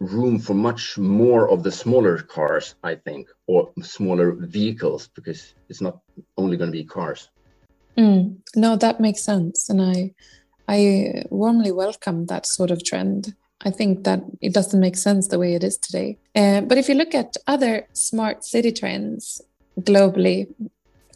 room 0.00 0.38
for 0.38 0.54
much 0.54 0.98
more 0.98 1.48
of 1.48 1.62
the 1.62 1.70
smaller 1.70 2.18
cars, 2.18 2.74
I 2.82 2.96
think, 2.96 3.28
or 3.46 3.72
smaller 3.82 4.32
vehicles, 4.32 5.08
because 5.14 5.54
it's 5.68 5.80
not 5.80 6.00
only 6.36 6.56
going 6.56 6.72
to 6.72 6.78
be 6.78 6.84
cars. 6.84 7.28
Mm, 7.98 8.38
no, 8.56 8.76
that 8.76 9.00
makes 9.00 9.22
sense, 9.22 9.68
and 9.70 9.80
I, 9.80 10.14
I 10.68 11.24
warmly 11.30 11.72
welcome 11.72 12.26
that 12.26 12.46
sort 12.46 12.70
of 12.70 12.84
trend. 12.84 13.34
I 13.60 13.70
think 13.70 14.04
that 14.04 14.22
it 14.40 14.52
doesn't 14.52 14.80
make 14.80 14.96
sense 14.96 15.28
the 15.28 15.38
way 15.38 15.54
it 15.54 15.64
is 15.64 15.78
today. 15.78 16.18
Uh, 16.34 16.60
but 16.62 16.78
if 16.78 16.88
you 16.88 16.94
look 16.94 17.14
at 17.14 17.36
other 17.46 17.86
smart 17.92 18.44
city 18.44 18.72
trends 18.72 19.40
globally, 19.80 20.52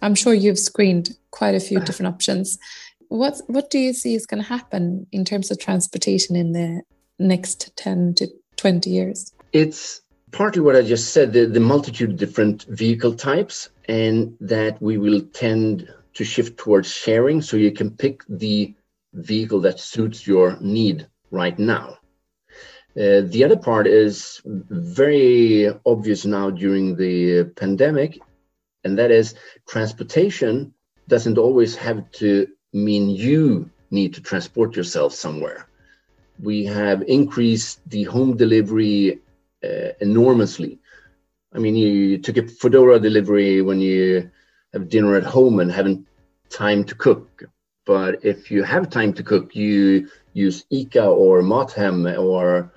I'm 0.00 0.14
sure 0.14 0.34
you've 0.34 0.58
screened 0.58 1.16
quite 1.30 1.54
a 1.54 1.60
few 1.60 1.80
different 1.86 2.14
options. 2.14 2.58
What 3.08 3.40
what 3.46 3.70
do 3.70 3.78
you 3.78 3.92
see 3.92 4.14
is 4.14 4.26
going 4.26 4.42
to 4.42 4.48
happen 4.48 5.06
in 5.12 5.24
terms 5.24 5.50
of 5.50 5.58
transportation 5.58 6.36
in 6.36 6.52
the 6.52 6.82
next 7.18 7.74
10 7.76 8.14
to 8.14 8.28
20 8.56 8.90
years? 8.90 9.32
It's 9.52 10.02
partly 10.30 10.60
what 10.60 10.76
I 10.76 10.82
just 10.82 11.12
said, 11.12 11.32
the, 11.32 11.46
the 11.46 11.60
multitude 11.60 12.10
of 12.10 12.16
different 12.16 12.64
vehicle 12.64 13.14
types, 13.14 13.70
and 13.86 14.36
that 14.40 14.80
we 14.82 14.98
will 14.98 15.22
tend 15.32 15.88
to 16.14 16.24
shift 16.24 16.58
towards 16.58 16.92
sharing 16.92 17.40
so 17.40 17.56
you 17.56 17.72
can 17.72 17.90
pick 17.90 18.22
the 18.28 18.74
vehicle 19.12 19.60
that 19.60 19.80
suits 19.80 20.26
your 20.26 20.58
need 20.60 21.06
right 21.30 21.58
now. 21.58 21.98
Uh, 22.96 23.22
the 23.26 23.44
other 23.44 23.56
part 23.56 23.86
is 23.86 24.40
very 24.44 25.70
obvious 25.86 26.24
now 26.24 26.50
during 26.50 26.96
the 26.96 27.44
pandemic, 27.56 28.18
and 28.84 28.98
that 28.98 29.10
is 29.10 29.34
transportation 29.68 30.72
doesn't 31.06 31.38
always 31.38 31.76
have 31.76 32.10
to 32.12 32.46
mean 32.72 33.08
you 33.08 33.70
need 33.90 34.14
to 34.14 34.20
transport 34.20 34.76
yourself 34.76 35.14
somewhere. 35.14 35.66
We 36.42 36.64
have 36.64 37.02
increased 37.02 37.80
the 37.88 38.04
home 38.04 38.36
delivery 38.36 39.20
uh, 39.64 39.90
enormously. 40.00 40.78
I 41.54 41.58
mean, 41.58 41.76
you, 41.76 41.88
you 41.88 42.18
took 42.18 42.36
a 42.36 42.42
Foodora 42.42 43.00
delivery 43.00 43.62
when 43.62 43.80
you 43.80 44.30
have 44.72 44.88
dinner 44.88 45.16
at 45.16 45.24
home 45.24 45.60
and 45.60 45.72
haven't 45.72 46.06
time 46.50 46.84
to 46.84 46.94
cook. 46.94 47.44
But 47.88 48.22
if 48.22 48.50
you 48.50 48.64
have 48.64 48.90
time 48.90 49.14
to 49.14 49.22
cook, 49.22 49.56
you 49.56 50.08
use 50.34 50.66
ICA 50.70 51.06
or 51.06 51.42
Mathem 51.42 51.98
or 52.18 52.70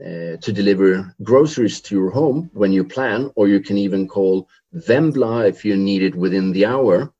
uh, 0.00 0.38
to 0.40 0.52
deliver 0.52 1.14
groceries 1.22 1.82
to 1.82 1.94
your 1.94 2.10
home 2.10 2.48
when 2.54 2.72
you 2.72 2.84
plan, 2.84 3.30
or 3.36 3.46
you 3.46 3.60
can 3.60 3.76
even 3.76 4.08
call 4.08 4.48
Vembla 4.74 5.46
if 5.46 5.66
you 5.66 5.76
need 5.76 6.02
it 6.02 6.14
within 6.14 6.52
the 6.52 6.64
hour. 6.64 7.12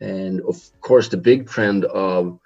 And 0.00 0.40
of 0.40 0.56
course, 0.80 1.08
the 1.08 1.16
big 1.16 1.46
trend 1.48 1.84
of 1.84 2.40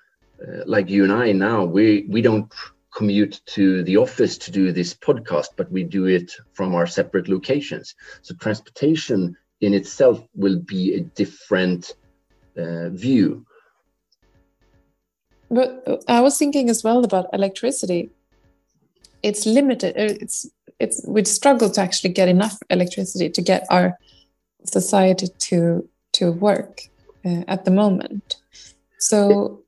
uh, 0.46 0.64
like 0.66 0.90
you 0.90 1.04
and 1.04 1.12
I 1.12 1.32
now, 1.32 1.64
we 1.64 2.04
we 2.06 2.20
don't 2.20 2.52
commute 2.94 3.40
to 3.46 3.82
the 3.82 3.96
office 3.96 4.36
to 4.36 4.50
do 4.50 4.72
this 4.72 4.92
podcast, 4.92 5.48
but 5.56 5.72
we 5.72 5.84
do 5.84 6.04
it 6.04 6.32
from 6.52 6.74
our 6.74 6.86
separate 6.86 7.28
locations. 7.28 7.94
So 8.20 8.34
transportation 8.34 9.36
in 9.62 9.72
itself 9.72 10.22
will 10.34 10.58
be 10.58 10.96
a 10.96 11.00
different 11.00 11.94
uh, 12.58 12.90
view. 12.90 13.46
But 15.52 16.02
I 16.08 16.20
was 16.20 16.38
thinking 16.38 16.70
as 16.70 16.82
well 16.82 17.04
about 17.04 17.26
electricity 17.32 18.10
it's 19.22 19.46
limited. 19.46 19.96
Uh, 19.96 20.14
it's 20.20 20.48
it's 20.78 21.04
we 21.06 21.24
struggle 21.24 21.70
to 21.70 21.80
actually 21.80 22.12
get 22.12 22.28
enough 22.28 22.58
electricity 22.70 23.30
to 23.30 23.42
get 23.42 23.66
our 23.70 23.98
society 24.64 25.28
to 25.38 25.88
to 26.14 26.32
work 26.32 26.82
uh, 27.24 27.44
at 27.48 27.64
the 27.64 27.70
moment. 27.70 28.36
So, 28.98 29.62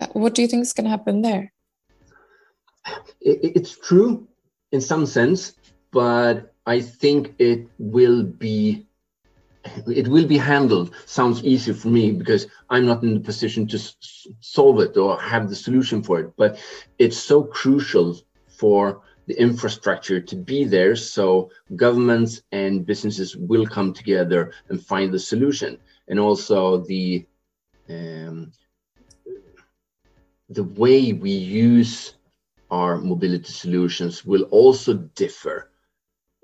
uh, 0.00 0.06
what 0.12 0.34
do 0.34 0.42
you 0.42 0.48
think 0.48 0.62
is 0.62 0.72
going 0.72 0.84
to 0.84 0.90
happen 0.90 1.22
there? 1.22 1.52
It's 3.20 3.76
true 3.76 4.28
in 4.72 4.80
some 4.80 5.06
sense, 5.06 5.54
but 5.90 6.54
I 6.66 6.80
think 6.80 7.34
it 7.38 7.66
will 7.78 8.22
be 8.22 8.85
it 9.86 10.08
will 10.08 10.26
be 10.26 10.38
handled. 10.38 10.94
Sounds 11.06 11.44
easy 11.44 11.72
for 11.72 11.88
me 11.88 12.12
because 12.12 12.46
i'm 12.70 12.86
not 12.86 13.02
in 13.02 13.14
the 13.14 13.20
position 13.20 13.66
to 13.66 13.78
solve 14.40 14.80
it 14.80 14.96
or 14.96 15.20
have 15.20 15.48
the 15.48 15.54
solution 15.54 16.02
for 16.02 16.20
it 16.20 16.32
but 16.36 16.58
it's 16.98 17.16
so 17.16 17.42
crucial 17.42 18.16
for 18.48 19.02
the 19.26 19.38
infrastructure 19.40 20.20
to 20.20 20.36
be 20.36 20.64
there 20.64 20.94
so 20.94 21.50
governments 21.74 22.42
and 22.52 22.86
businesses 22.86 23.36
will 23.36 23.66
come 23.66 23.92
together 23.92 24.52
and 24.68 24.84
find 24.84 25.12
the 25.12 25.18
solution. 25.18 25.78
And 26.08 26.20
also 26.20 26.78
the 26.78 27.26
um, 27.88 28.52
the 30.48 30.64
way 30.64 31.12
we 31.12 31.30
use 31.30 32.14
our 32.70 32.98
mobility 32.98 33.52
solutions 33.52 34.24
will 34.24 34.44
also 34.44 34.94
differ. 34.94 35.70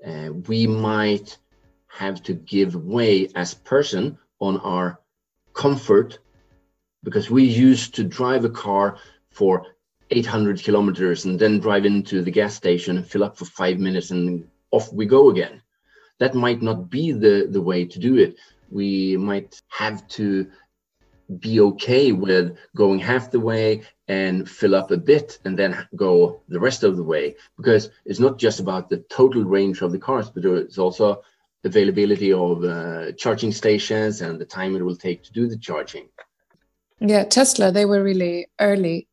Uh, 0.05 0.31
we 0.47 0.67
might 0.67 1.37
have 1.93 2.23
to 2.23 2.33
give 2.33 2.75
way 2.75 3.29
as 3.35 3.53
person 3.53 4.17
on 4.39 4.57
our 4.61 4.99
comfort 5.53 6.19
because 7.03 7.29
we 7.29 7.43
used 7.43 7.93
to 7.95 8.03
drive 8.03 8.45
a 8.45 8.49
car 8.49 8.97
for 9.29 9.65
800 10.09 10.63
kilometers 10.63 11.25
and 11.25 11.39
then 11.39 11.59
drive 11.59 11.85
into 11.85 12.21
the 12.23 12.31
gas 12.31 12.55
station 12.55 12.97
and 12.97 13.07
fill 13.07 13.23
up 13.23 13.37
for 13.37 13.45
five 13.45 13.77
minutes 13.79 14.11
and 14.11 14.47
off 14.71 14.91
we 14.91 15.05
go 15.05 15.29
again. 15.29 15.61
That 16.19 16.33
might 16.33 16.61
not 16.61 16.89
be 16.89 17.11
the, 17.11 17.47
the 17.49 17.61
way 17.61 17.85
to 17.85 17.99
do 17.99 18.17
it. 18.17 18.37
We 18.69 19.17
might 19.17 19.61
have 19.69 20.07
to 20.09 20.49
be 21.39 21.59
okay 21.59 22.11
with 22.11 22.57
going 22.75 22.99
half 22.99 23.31
the 23.31 23.39
way 23.39 23.83
and 24.07 24.49
fill 24.49 24.75
up 24.75 24.91
a 24.91 24.97
bit 24.97 25.39
and 25.45 25.57
then 25.57 25.87
go 25.95 26.41
the 26.49 26.59
rest 26.59 26.83
of 26.83 26.97
the 26.97 27.03
way 27.03 27.35
because 27.55 27.89
it's 28.05 28.19
not 28.19 28.37
just 28.37 28.59
about 28.59 28.89
the 28.89 28.97
total 29.09 29.43
range 29.43 29.81
of 29.81 29.91
the 29.91 29.99
cars, 29.99 30.29
but 30.29 30.43
it's 30.43 30.77
also 30.77 31.23
availability 31.63 32.33
of 32.33 32.63
uh, 32.63 33.11
charging 33.13 33.51
stations 33.51 34.21
and 34.21 34.39
the 34.39 34.45
time 34.45 34.75
it 34.75 34.83
will 34.83 34.95
take 34.95 35.23
to 35.23 35.31
do 35.31 35.47
the 35.47 35.57
charging. 35.57 36.09
Yeah, 36.99 37.23
Tesla, 37.23 37.71
they 37.71 37.85
were 37.85 38.03
really 38.03 38.47
early 38.59 39.07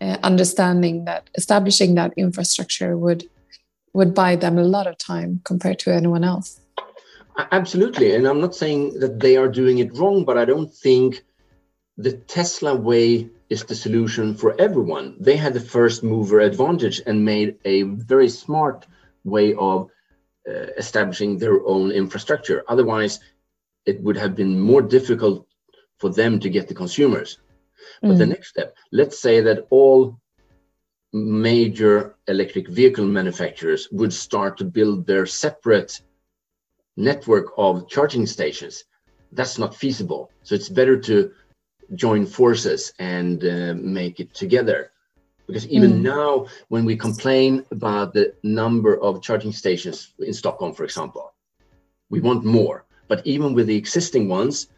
uh, 0.00 0.18
understanding 0.22 1.04
that 1.04 1.30
establishing 1.36 1.94
that 1.94 2.12
infrastructure 2.16 2.96
would 2.96 3.24
would 3.94 4.14
buy 4.14 4.34
them 4.36 4.58
a 4.58 4.64
lot 4.64 4.86
of 4.86 4.96
time 4.96 5.40
compared 5.44 5.78
to 5.78 5.92
anyone 5.92 6.24
else. 6.24 6.58
Absolutely. 7.50 8.14
And 8.14 8.26
I'm 8.26 8.40
not 8.40 8.54
saying 8.54 8.98
that 9.00 9.20
they 9.20 9.36
are 9.36 9.48
doing 9.48 9.78
it 9.78 9.96
wrong, 9.96 10.24
but 10.24 10.38
I 10.38 10.44
don't 10.44 10.72
think 10.72 11.22
the 11.98 12.12
Tesla 12.12 12.74
way 12.74 13.28
is 13.50 13.64
the 13.64 13.74
solution 13.74 14.34
for 14.34 14.58
everyone. 14.58 15.16
They 15.20 15.36
had 15.36 15.52
the 15.52 15.60
first 15.60 16.02
mover 16.02 16.40
advantage 16.40 17.02
and 17.06 17.24
made 17.24 17.56
a 17.64 17.82
very 17.82 18.28
smart 18.28 18.86
way 19.24 19.54
of 19.54 19.90
uh, 20.48 20.66
establishing 20.76 21.38
their 21.38 21.64
own 21.66 21.90
infrastructure. 21.92 22.64
Otherwise, 22.68 23.20
it 23.86 24.00
would 24.02 24.16
have 24.16 24.34
been 24.34 24.58
more 24.58 24.82
difficult 24.82 25.46
for 25.98 26.10
them 26.10 26.40
to 26.40 26.50
get 26.50 26.68
the 26.68 26.74
consumers. 26.74 27.38
But 28.00 28.12
mm. 28.12 28.18
the 28.18 28.26
next 28.26 28.48
step, 28.48 28.76
let's 28.92 29.18
say 29.18 29.40
that 29.40 29.66
all 29.70 30.18
major 31.12 32.16
electric 32.28 32.68
vehicle 32.68 33.04
manufacturers 33.04 33.88
would 33.92 34.12
start 34.12 34.56
to 34.58 34.64
build 34.64 35.06
their 35.06 35.26
separate 35.26 36.00
network 36.96 37.52
of 37.56 37.88
charging 37.88 38.26
stations. 38.26 38.84
That's 39.32 39.58
not 39.58 39.74
feasible. 39.74 40.30
So 40.42 40.54
it's 40.54 40.68
better 40.68 40.98
to 41.00 41.32
join 41.94 42.26
forces 42.26 42.92
and 42.98 43.44
uh, 43.44 43.74
make 43.76 44.20
it 44.20 44.34
together. 44.34 44.91
Because 45.46 45.66
even 45.68 45.92
mm. 45.92 46.02
now, 46.02 46.46
when 46.68 46.84
we 46.84 46.96
complain 46.96 47.64
about 47.70 48.14
the 48.14 48.34
number 48.42 49.00
of 49.00 49.22
charging 49.22 49.52
stations 49.52 50.14
in 50.18 50.32
Stockholm, 50.32 50.72
for 50.72 50.84
example, 50.84 51.34
we 52.10 52.20
want 52.20 52.44
more. 52.44 52.84
But 53.08 53.26
even 53.26 53.52
with 53.52 53.66
the 53.66 53.76
existing 53.76 54.28
ones, 54.28 54.68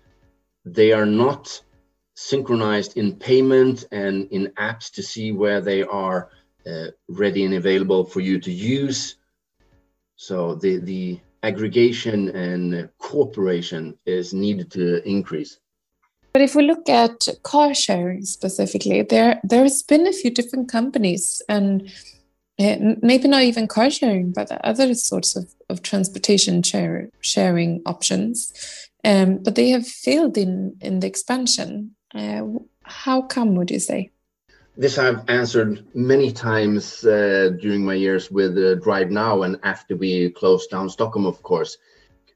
they 0.64 0.92
are 0.92 1.06
not 1.06 1.62
synchronized 2.14 2.96
in 2.96 3.16
payment 3.16 3.86
and 3.92 4.28
in 4.30 4.52
apps 4.56 4.90
to 4.92 5.02
see 5.02 5.32
where 5.32 5.60
they 5.60 5.82
are 5.82 6.30
uh, 6.66 6.86
ready 7.08 7.44
and 7.44 7.54
available 7.54 8.04
for 8.04 8.20
you 8.20 8.40
to 8.40 8.50
use. 8.50 9.16
So 10.16 10.54
the 10.54 10.78
the 10.78 11.20
aggregation 11.42 12.30
and 12.30 12.88
cooperation 12.98 13.98
is 14.06 14.32
needed 14.32 14.70
to 14.72 15.06
increase. 15.06 15.58
But 16.34 16.42
if 16.42 16.56
we 16.56 16.64
look 16.64 16.88
at 16.88 17.28
car 17.44 17.74
sharing 17.74 18.24
specifically, 18.24 19.02
there 19.02 19.40
there's 19.44 19.84
been 19.84 20.08
a 20.08 20.12
few 20.12 20.32
different 20.32 20.68
companies 20.68 21.40
and 21.48 21.88
uh, 22.58 22.76
maybe 23.02 23.28
not 23.28 23.42
even 23.42 23.68
car 23.68 23.88
sharing, 23.88 24.32
but 24.32 24.50
other 24.64 24.94
sorts 24.94 25.36
of, 25.36 25.54
of 25.68 25.82
transportation 25.82 26.64
share, 26.64 27.08
sharing 27.20 27.82
options. 27.86 28.52
Um, 29.04 29.38
but 29.38 29.54
they 29.54 29.70
have 29.70 29.86
failed 29.86 30.36
in, 30.36 30.76
in 30.80 30.98
the 31.00 31.06
expansion. 31.06 31.94
Uh, 32.12 32.42
how 32.82 33.22
come, 33.22 33.54
would 33.54 33.70
you 33.70 33.78
say? 33.78 34.10
This 34.76 34.98
I've 34.98 35.28
answered 35.28 35.86
many 35.94 36.32
times 36.32 37.04
uh, 37.04 37.50
during 37.60 37.84
my 37.84 37.94
years 37.94 38.28
with 38.28 38.58
uh, 38.58 38.74
Drive 38.76 39.10
Now 39.12 39.42
and 39.42 39.56
after 39.62 39.94
we 39.94 40.30
closed 40.30 40.70
down 40.70 40.90
Stockholm, 40.90 41.26
of 41.26 41.42
course. 41.44 41.76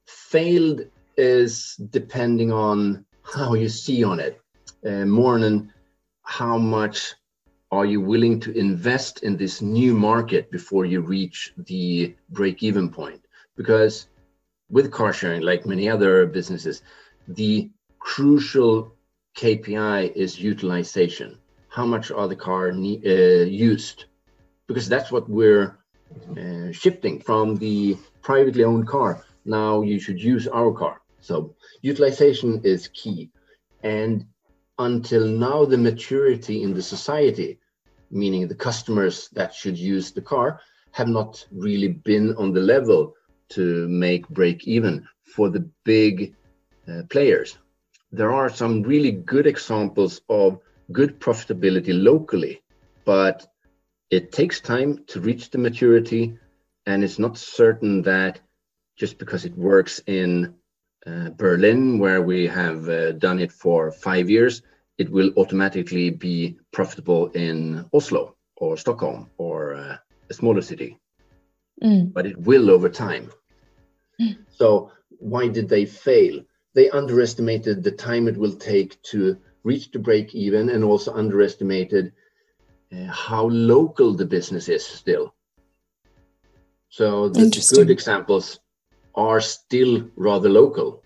Failed 0.07 0.83
is 1.17 1.75
depending 1.91 2.53
on 2.53 3.05
how 3.35 3.55
you 3.55 3.69
see 3.69 4.05
on 4.05 4.21
it, 4.21 4.41
uh, 4.87 5.05
more 5.05 5.39
than 5.39 5.73
how 6.23 6.59
much 6.59 7.15
are 7.71 7.85
you 7.85 8.01
willing 8.01 8.41
to 8.41 8.57
invest 8.57 9.23
in 9.23 9.37
this 9.37 9.61
new 9.61 9.95
market 9.95 10.51
before 10.51 10.85
you 10.87 11.01
reach 11.01 11.53
the 11.57 12.15
break 12.31 12.63
even 12.63 12.91
point? 12.91 13.21
Because 13.57 14.07
with 14.71 14.93
car 14.93 15.13
sharing, 15.13 15.43
like 15.43 15.67
many 15.67 15.89
other 15.89 16.27
businesses, 16.27 16.83
the 17.27 17.71
crucial 17.99 18.97
KPI 19.37 20.13
is 20.17 20.41
utilization. 20.41 21.39
How 21.69 21.85
much 21.85 22.11
are 22.11 22.29
the 22.29 22.37
car 22.37 22.73
ne- 22.73 23.03
uh, 23.05 23.45
used? 23.45 24.07
Because 24.67 24.89
that's 24.89 25.13
what 25.13 25.29
we're 25.29 25.79
uh, 26.37 26.73
shifting 26.73 27.21
from 27.21 27.57
the 27.57 27.97
privately 28.23 28.65
owned 28.65 28.89
car. 28.89 29.25
Now 29.45 29.83
you 29.83 29.99
should 29.99 30.21
use 30.21 30.49
our 30.49 30.73
car. 30.73 31.01
So 31.21 31.57
utilization 31.83 32.61
is 32.65 32.89
key. 32.89 33.31
And 33.83 34.27
until 34.79 35.27
now, 35.27 35.65
the 35.65 35.79
maturity 35.79 36.63
in 36.63 36.75
the 36.75 36.83
society, 36.83 37.59
meaning 38.11 38.47
the 38.47 38.55
customers 38.55 39.29
that 39.33 39.55
should 39.55 39.79
use 39.79 40.13
the 40.13 40.23
car, 40.23 40.61
have 40.93 41.09
not 41.09 41.47
really 41.53 41.89
been 41.89 42.35
on 42.37 42.53
the 42.53 42.61
level 42.61 43.15
to 43.51 43.89
make 43.89 44.29
break 44.29 44.67
even 44.67 45.07
for 45.35 45.49
the 45.49 45.69
big 45.85 46.35
uh, 46.89 47.03
players. 47.09 47.59
There 48.13 48.33
are 48.33 48.49
some 48.49 48.83
really 48.83 49.13
good 49.13 49.47
examples 49.47 50.21
of 50.29 50.61
good 50.93 51.21
profitability 51.21 51.93
locally, 51.93 52.63
but 53.05 53.47
it 54.11 54.33
takes 54.33 54.61
time 54.61 55.05
to 55.09 55.21
reach 55.21 55.51
the 55.51 55.59
maturity, 55.59 56.39
and 56.87 57.05
it's 57.05 57.19
not 57.19 57.37
certain 57.37 58.03
that 58.03 58.41
just 58.97 59.19
because 59.19 59.45
it 59.45 59.57
works 59.57 60.01
in 60.07 60.55
uh, 61.09 61.31
Berlin, 61.31 61.99
where 61.99 62.23
we 62.23 62.47
have 62.47 62.89
uh, 62.89 63.13
done 63.13 63.39
it 63.39 63.53
for 63.53 63.91
five 63.91 64.29
years, 64.29 64.63
it 64.99 65.11
will 65.11 65.31
automatically 65.37 66.11
be 66.11 66.59
profitable 66.73 67.29
in 67.29 67.87
Oslo 67.93 68.37
or 68.57 68.77
Stockholm 68.77 69.31
or 69.39 69.75
uh, 69.75 69.97
a 70.31 70.35
smaller 70.35 70.63
city. 70.63 70.99
Mm. 71.83 72.13
But 72.13 72.27
it 72.27 72.37
will 72.37 72.71
over 72.71 72.89
time. 72.89 73.31
So 74.49 74.91
why 75.09 75.49
did 75.49 75.69
they 75.69 75.87
fail? 75.87 76.41
They 76.75 76.91
underestimated 76.91 77.83
the 77.83 77.93
time 77.93 78.27
it 78.27 78.37
will 78.37 78.57
take 78.57 79.01
to 79.11 79.39
reach 79.63 79.91
the 79.91 79.99
break 79.99 80.35
even 80.35 80.71
and 80.71 80.83
also 80.83 81.15
underestimated 81.15 82.13
uh, 82.93 83.07
how 83.07 83.47
local 83.47 84.15
the 84.15 84.27
business 84.27 84.69
is 84.69 84.85
still. 84.85 85.35
So 86.91 87.29
the 87.29 87.71
good 87.75 87.91
examples 87.91 88.59
are 89.15 89.41
still 89.41 90.09
rather 90.17 90.49
local. 90.49 91.03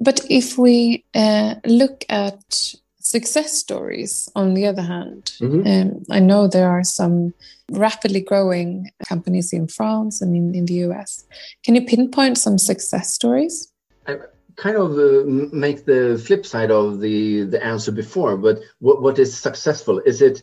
But 0.00 0.20
if 0.28 0.58
we 0.58 1.04
uh, 1.14 1.54
look 1.64 2.04
at 2.08 2.74
success 3.00 3.52
stories, 3.58 4.30
on 4.34 4.54
the 4.54 4.66
other 4.66 4.82
hand, 4.82 5.32
mm-hmm. 5.40 5.66
um, 5.66 6.04
I 6.10 6.20
know 6.20 6.46
there 6.46 6.68
are 6.68 6.84
some 6.84 7.32
rapidly 7.70 8.20
growing 8.20 8.90
companies 9.08 9.52
in 9.52 9.68
France 9.68 10.20
and 10.20 10.34
in, 10.34 10.54
in 10.54 10.66
the 10.66 10.74
US. 10.86 11.24
Can 11.64 11.74
you 11.74 11.84
pinpoint 11.84 12.38
some 12.38 12.58
success 12.58 13.12
stories? 13.12 13.70
I 14.06 14.16
kind 14.56 14.76
of 14.76 14.92
uh, 14.98 15.24
make 15.26 15.84
the 15.84 16.22
flip 16.24 16.44
side 16.46 16.70
of 16.70 17.00
the, 17.00 17.44
the 17.44 17.64
answer 17.64 17.92
before, 17.92 18.36
but 18.36 18.58
what, 18.80 19.02
what 19.02 19.18
is 19.18 19.36
successful? 19.36 20.00
Is 20.00 20.20
it 20.20 20.42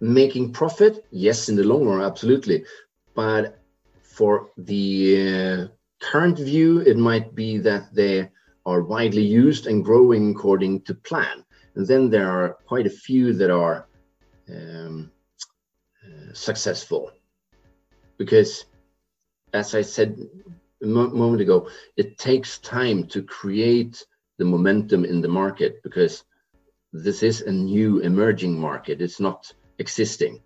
making 0.00 0.52
profit? 0.52 1.04
Yes, 1.10 1.48
in 1.48 1.56
the 1.56 1.64
long 1.64 1.86
run, 1.86 2.02
absolutely. 2.02 2.64
But 3.14 3.58
for 4.16 4.48
the 4.56 4.80
uh, 5.20 5.66
current 6.00 6.38
view, 6.38 6.80
it 6.80 6.96
might 6.96 7.34
be 7.34 7.58
that 7.58 7.94
they 7.94 8.30
are 8.64 8.82
widely 8.82 9.22
used 9.22 9.66
and 9.66 9.84
growing 9.84 10.30
according 10.30 10.80
to 10.82 10.94
plan. 10.94 11.44
And 11.74 11.86
then 11.86 12.08
there 12.08 12.30
are 12.30 12.56
quite 12.66 12.86
a 12.86 12.98
few 13.06 13.34
that 13.34 13.50
are 13.50 13.86
um, 14.48 15.12
uh, 16.02 16.32
successful. 16.32 17.10
Because, 18.16 18.64
as 19.52 19.74
I 19.74 19.82
said 19.82 20.18
a 20.82 20.86
mo- 20.86 21.10
moment 21.10 21.42
ago, 21.42 21.68
it 21.98 22.16
takes 22.16 22.58
time 22.58 23.08
to 23.08 23.22
create 23.22 24.02
the 24.38 24.46
momentum 24.46 25.04
in 25.04 25.20
the 25.20 25.28
market 25.28 25.82
because 25.82 26.24
this 26.94 27.22
is 27.22 27.42
a 27.42 27.52
new 27.52 27.98
emerging 27.98 28.58
market. 28.58 29.02
It's 29.02 29.20
not 29.20 29.52
existing. 29.78 30.40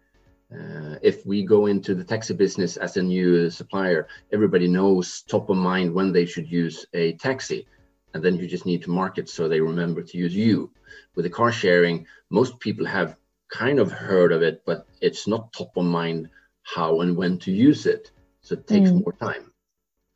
Uh, 0.53 0.97
if 1.03 1.25
we 1.25 1.45
go 1.45 1.67
into 1.67 1.95
the 1.95 2.05
taxi 2.05 2.35
business 2.35 2.77
as 2.77 2.97
a 2.97 3.03
new 3.03 3.49
supplier, 3.51 4.09
everybody 4.33 4.67
knows 4.67 5.23
top 5.23 5.49
of 5.49 5.57
mind 5.57 5.93
when 5.95 6.13
they 6.13 6.27
should 6.27 6.51
use 6.51 6.87
a 6.93 7.13
taxi 7.15 7.67
and 8.15 8.25
then 8.25 8.37
you 8.37 8.47
just 8.47 8.67
need 8.67 8.83
to 8.83 8.91
market 8.91 9.29
so 9.29 9.49
they 9.49 9.61
remember 9.61 10.03
to 10.03 10.19
use 10.19 10.35
you. 10.35 10.71
With 11.15 11.25
the 11.25 11.31
car 11.31 11.53
sharing, 11.53 12.07
most 12.31 12.59
people 12.59 12.87
have 12.87 13.17
kind 13.51 13.79
of 13.79 13.93
heard 13.93 14.33
of 14.33 14.43
it, 14.43 14.63
but 14.65 14.87
it's 15.01 15.27
not 15.27 15.53
top 15.53 15.77
of 15.77 15.85
mind 15.85 16.29
how 16.63 17.01
and 17.01 17.17
when 17.17 17.39
to 17.39 17.53
use 17.53 17.87
it. 17.87 18.11
So 18.43 18.55
it 18.55 18.67
takes 18.67 18.91
mm. 18.91 19.05
more 19.05 19.13
time. 19.13 19.53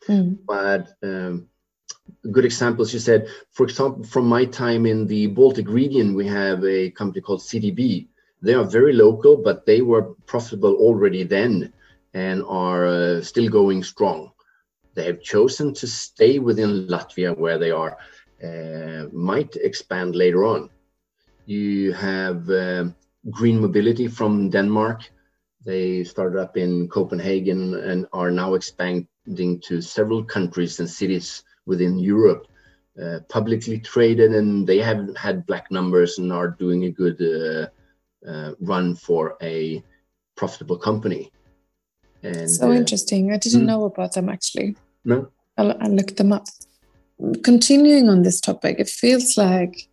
Mm. 0.08 0.38
But 0.46 0.88
um, 1.02 1.48
good 2.30 2.44
examples 2.44 2.92
you 2.92 3.00
said, 3.00 3.28
for 3.50 3.64
example, 3.64 4.04
from 4.04 4.26
my 4.26 4.44
time 4.44 4.86
in 4.86 5.06
the 5.06 5.28
Baltic 5.28 5.68
region, 5.68 6.14
we 6.14 6.26
have 6.26 6.64
a 6.64 6.90
company 6.90 7.20
called 7.20 7.40
CityBee. 7.40 8.08
They 8.44 8.54
are 8.54 8.64
very 8.78 8.92
local, 8.92 9.36
but 9.36 9.66
they 9.66 9.80
were 9.80 10.14
profitable 10.26 10.74
already 10.76 11.24
then 11.24 11.72
and 12.12 12.44
are 12.46 12.86
uh, 12.86 13.20
still 13.22 13.48
going 13.48 13.82
strong 13.82 14.34
they 14.94 15.04
have 15.06 15.22
chosen 15.22 15.74
to 15.74 15.86
stay 15.86 16.38
within 16.38 16.86
Latvia 16.86 17.36
where 17.36 17.58
they 17.58 17.70
are, 17.70 17.96
uh, 18.42 19.06
might 19.12 19.56
expand 19.56 20.14
later 20.14 20.44
on. 20.44 20.70
You 21.46 21.92
have 21.92 22.48
uh, 22.48 22.84
Green 23.30 23.60
Mobility 23.60 24.08
from 24.08 24.50
Denmark. 24.50 25.02
They 25.64 26.04
started 26.04 26.38
up 26.38 26.56
in 26.56 26.88
Copenhagen 26.88 27.74
and 27.74 28.06
are 28.12 28.30
now 28.30 28.54
expanding 28.54 29.60
to 29.62 29.80
several 29.80 30.24
countries 30.24 30.78
and 30.80 30.88
cities 30.88 31.42
within 31.66 31.98
Europe. 31.98 32.46
Uh, 33.02 33.18
publicly 33.28 33.80
traded, 33.80 34.32
and 34.32 34.64
they 34.64 34.78
have 34.78 35.16
had 35.16 35.44
black 35.46 35.68
numbers 35.72 36.18
and 36.18 36.32
are 36.32 36.50
doing 36.50 36.84
a 36.84 36.90
good 36.92 37.20
uh, 38.26 38.52
run 38.60 38.94
for 38.94 39.36
a 39.42 39.82
profitable 40.36 40.78
company. 40.78 41.30
And, 42.22 42.50
so 42.50 42.70
uh, 42.70 42.74
interesting. 42.74 43.32
I 43.32 43.36
didn't 43.36 43.62
mm, 43.62 43.66
know 43.66 43.84
about 43.84 44.14
them 44.14 44.28
actually. 44.28 44.76
No, 45.04 45.28
I'll, 45.56 45.76
I'll 45.80 45.90
look 45.90 46.16
them 46.16 46.32
up. 46.32 46.46
Continuing 47.42 48.08
on 48.08 48.22
this 48.22 48.40
topic, 48.40 48.76
it 48.78 48.88
feels 48.88 49.36
like 49.36 49.88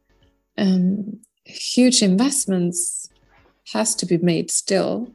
um, 0.57 1.19
huge 1.45 2.01
investments 2.01 3.09
has 3.73 3.95
to 3.95 4.05
be 4.05 4.17
made 4.17 4.49
still, 4.49 5.13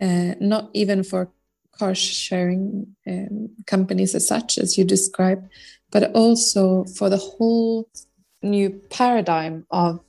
uh, 0.00 0.34
not 0.40 0.70
even 0.74 1.02
for 1.02 1.30
car 1.78 1.94
sharing 1.94 2.94
um, 3.06 3.48
companies 3.66 4.14
as 4.14 4.26
such 4.26 4.58
as 4.58 4.76
you 4.76 4.84
describe, 4.84 5.48
but 5.90 6.12
also 6.14 6.84
for 6.96 7.08
the 7.08 7.16
whole 7.16 7.88
new 8.42 8.70
paradigm 8.90 9.66
of 9.70 10.00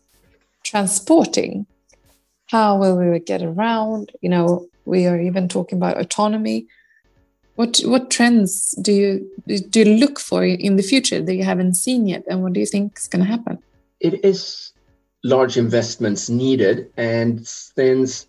transporting. 0.64 1.66
How 2.52 2.78
will 2.78 2.98
we 2.98 3.18
get 3.20 3.42
around? 3.42 4.12
You 4.22 4.30
know, 4.30 4.68
we 4.84 5.06
are 5.06 5.18
even 5.20 5.48
talking 5.48 5.78
about 5.78 5.98
autonomy. 5.98 6.68
What 7.56 7.80
what 7.86 8.12
trends 8.12 8.76
do 8.82 8.92
you 8.92 9.32
do 9.70 9.80
you 9.80 9.98
look 9.98 10.20
for 10.20 10.44
in 10.44 10.76
the 10.76 10.84
future 10.84 11.22
that 11.22 11.34
you 11.34 11.46
haven't 11.46 11.76
seen 11.76 12.08
yet, 12.08 12.24
and 12.30 12.44
what 12.44 12.52
do 12.52 12.60
you 12.60 12.66
think 12.66 12.98
is 12.98 13.08
going 13.08 13.24
to 13.24 13.32
happen? 13.32 13.58
It 14.02 14.26
is 14.26 14.74
large 15.24 15.56
investments 15.56 16.30
needed, 16.30 16.92
and 16.98 17.48
since 17.48 18.28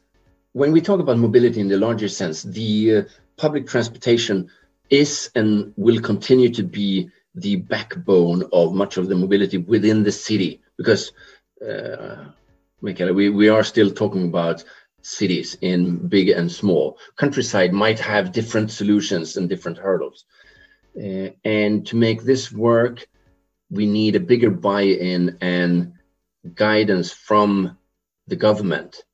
when 0.53 0.71
we 0.71 0.81
talk 0.81 1.01
about 1.01 1.19
mobility 1.19 1.61
in 1.61 1.67
the 1.67 1.79
larger 1.79 2.09
sense, 2.09 2.45
the 2.45 2.97
uh, 2.97 3.03
public 3.39 3.67
transportation 3.67 4.49
is 4.89 5.31
and 5.35 5.73
will 5.77 6.01
continue 6.01 6.51
to 6.51 6.63
be 6.63 7.11
the 7.35 7.57
backbone 7.57 8.45
of 8.53 8.73
much 8.73 8.99
of 8.99 9.09
the 9.09 9.17
mobility 9.17 9.59
within 9.59 10.05
the 10.05 10.13
city 10.13 10.61
because 10.77 11.11
uh, 11.67 12.27
Michaela, 12.83 13.13
we, 13.13 13.31
we 13.31 13.49
are 13.49 13.63
still 13.63 13.91
talking 13.91 14.25
about 14.25 14.65
cities 15.03 15.57
in 15.61 16.09
big 16.09 16.29
and 16.29 16.51
small. 16.51 16.99
Countryside 17.17 17.73
might 17.73 18.01
have 18.01 18.33
different 18.33 18.71
solutions 18.71 19.37
and 19.37 19.49
different 19.49 19.79
hurdles. 19.79 20.25
Uh, 20.97 21.31
and 21.45 21.87
to 21.87 21.97
make 21.97 22.23
this 22.23 22.53
work, 22.53 23.07
we 23.71 23.87
need 23.87 24.17
a 24.17 24.21
bigger 24.21 24.51
buy 24.51 24.83
in 24.83 25.39
and 25.41 25.95
guidance 26.55 27.13
from 27.13 27.79
the 28.27 28.37
government. 28.37 29.05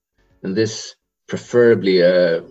And 0.42 0.56
this 0.56 0.96
preferably 1.26 2.02
uh, 2.02 2.42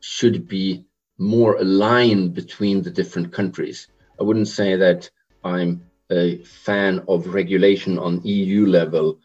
should 0.00 0.46
be 0.46 0.84
more 1.18 1.56
aligned 1.56 2.34
between 2.34 2.82
the 2.82 2.90
different 2.90 3.32
countries. 3.32 3.88
I 4.20 4.22
wouldn't 4.22 4.48
say 4.48 4.76
that 4.76 5.10
I'm 5.42 5.86
a 6.10 6.38
fan 6.44 7.02
of 7.08 7.34
regulation 7.34 7.98
on 7.98 8.22
EU 8.24 8.66
level, 8.66 9.18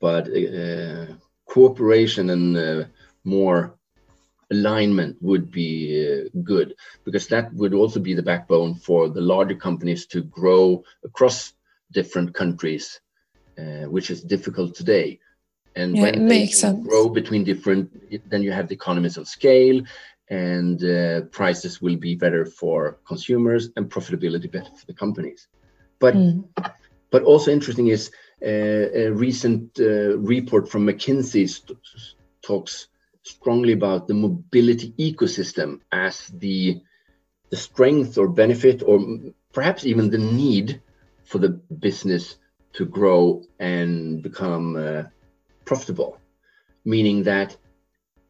but 0.00 0.28
uh, 0.28 1.06
cooperation 1.48 2.30
and 2.30 2.56
uh, 2.56 2.84
more 3.24 3.78
alignment 4.50 5.16
would 5.20 5.50
be 5.50 5.72
uh, 6.06 6.28
good 6.42 6.74
because 7.04 7.26
that 7.28 7.52
would 7.54 7.74
also 7.74 8.00
be 8.00 8.14
the 8.14 8.22
backbone 8.22 8.74
for 8.74 9.08
the 9.08 9.20
larger 9.20 9.54
companies 9.54 10.06
to 10.06 10.22
grow 10.22 10.82
across 11.04 11.52
different 11.92 12.34
countries, 12.34 13.00
uh, 13.58 13.84
which 13.88 14.10
is 14.10 14.22
difficult 14.22 14.74
today. 14.74 15.18
And 15.76 15.96
yeah, 15.96 16.02
when 16.02 16.28
they 16.28 16.46
sense. 16.46 16.86
grow 16.86 17.08
between 17.08 17.44
different, 17.44 17.90
then 18.26 18.42
you 18.42 18.52
have 18.52 18.68
the 18.68 18.74
economies 18.74 19.16
of 19.16 19.26
scale, 19.28 19.82
and 20.30 20.82
uh, 20.84 21.22
prices 21.32 21.82
will 21.82 21.96
be 21.96 22.14
better 22.14 22.46
for 22.46 22.98
consumers 23.06 23.70
and 23.76 23.90
profitability 23.90 24.50
better 24.50 24.70
for 24.78 24.86
the 24.86 24.94
companies. 24.94 25.48
But 26.00 26.14
Mm. 26.14 26.44
but 27.10 27.22
also 27.22 27.52
interesting 27.52 27.88
is 27.88 28.10
a 28.44 29.10
recent 29.10 29.78
uh, 29.80 30.18
report 30.18 30.70
from 30.70 30.86
McKinsey 30.86 31.48
talks 32.42 32.88
strongly 33.22 33.72
about 33.72 34.06
the 34.06 34.14
mobility 34.14 34.92
ecosystem 34.98 35.80
as 35.90 36.26
the 36.28 36.80
the 37.50 37.56
strength 37.56 38.18
or 38.18 38.28
benefit 38.28 38.82
or 38.82 38.98
perhaps 39.52 39.86
even 39.86 40.10
the 40.10 40.18
need 40.18 40.82
for 41.24 41.38
the 41.38 41.48
business 41.48 42.36
to 42.74 42.84
grow 42.84 43.42
and 43.58 44.22
become 44.22 44.76
uh, 44.76 45.02
profitable. 45.64 46.18
Meaning 46.84 47.22
that 47.24 47.56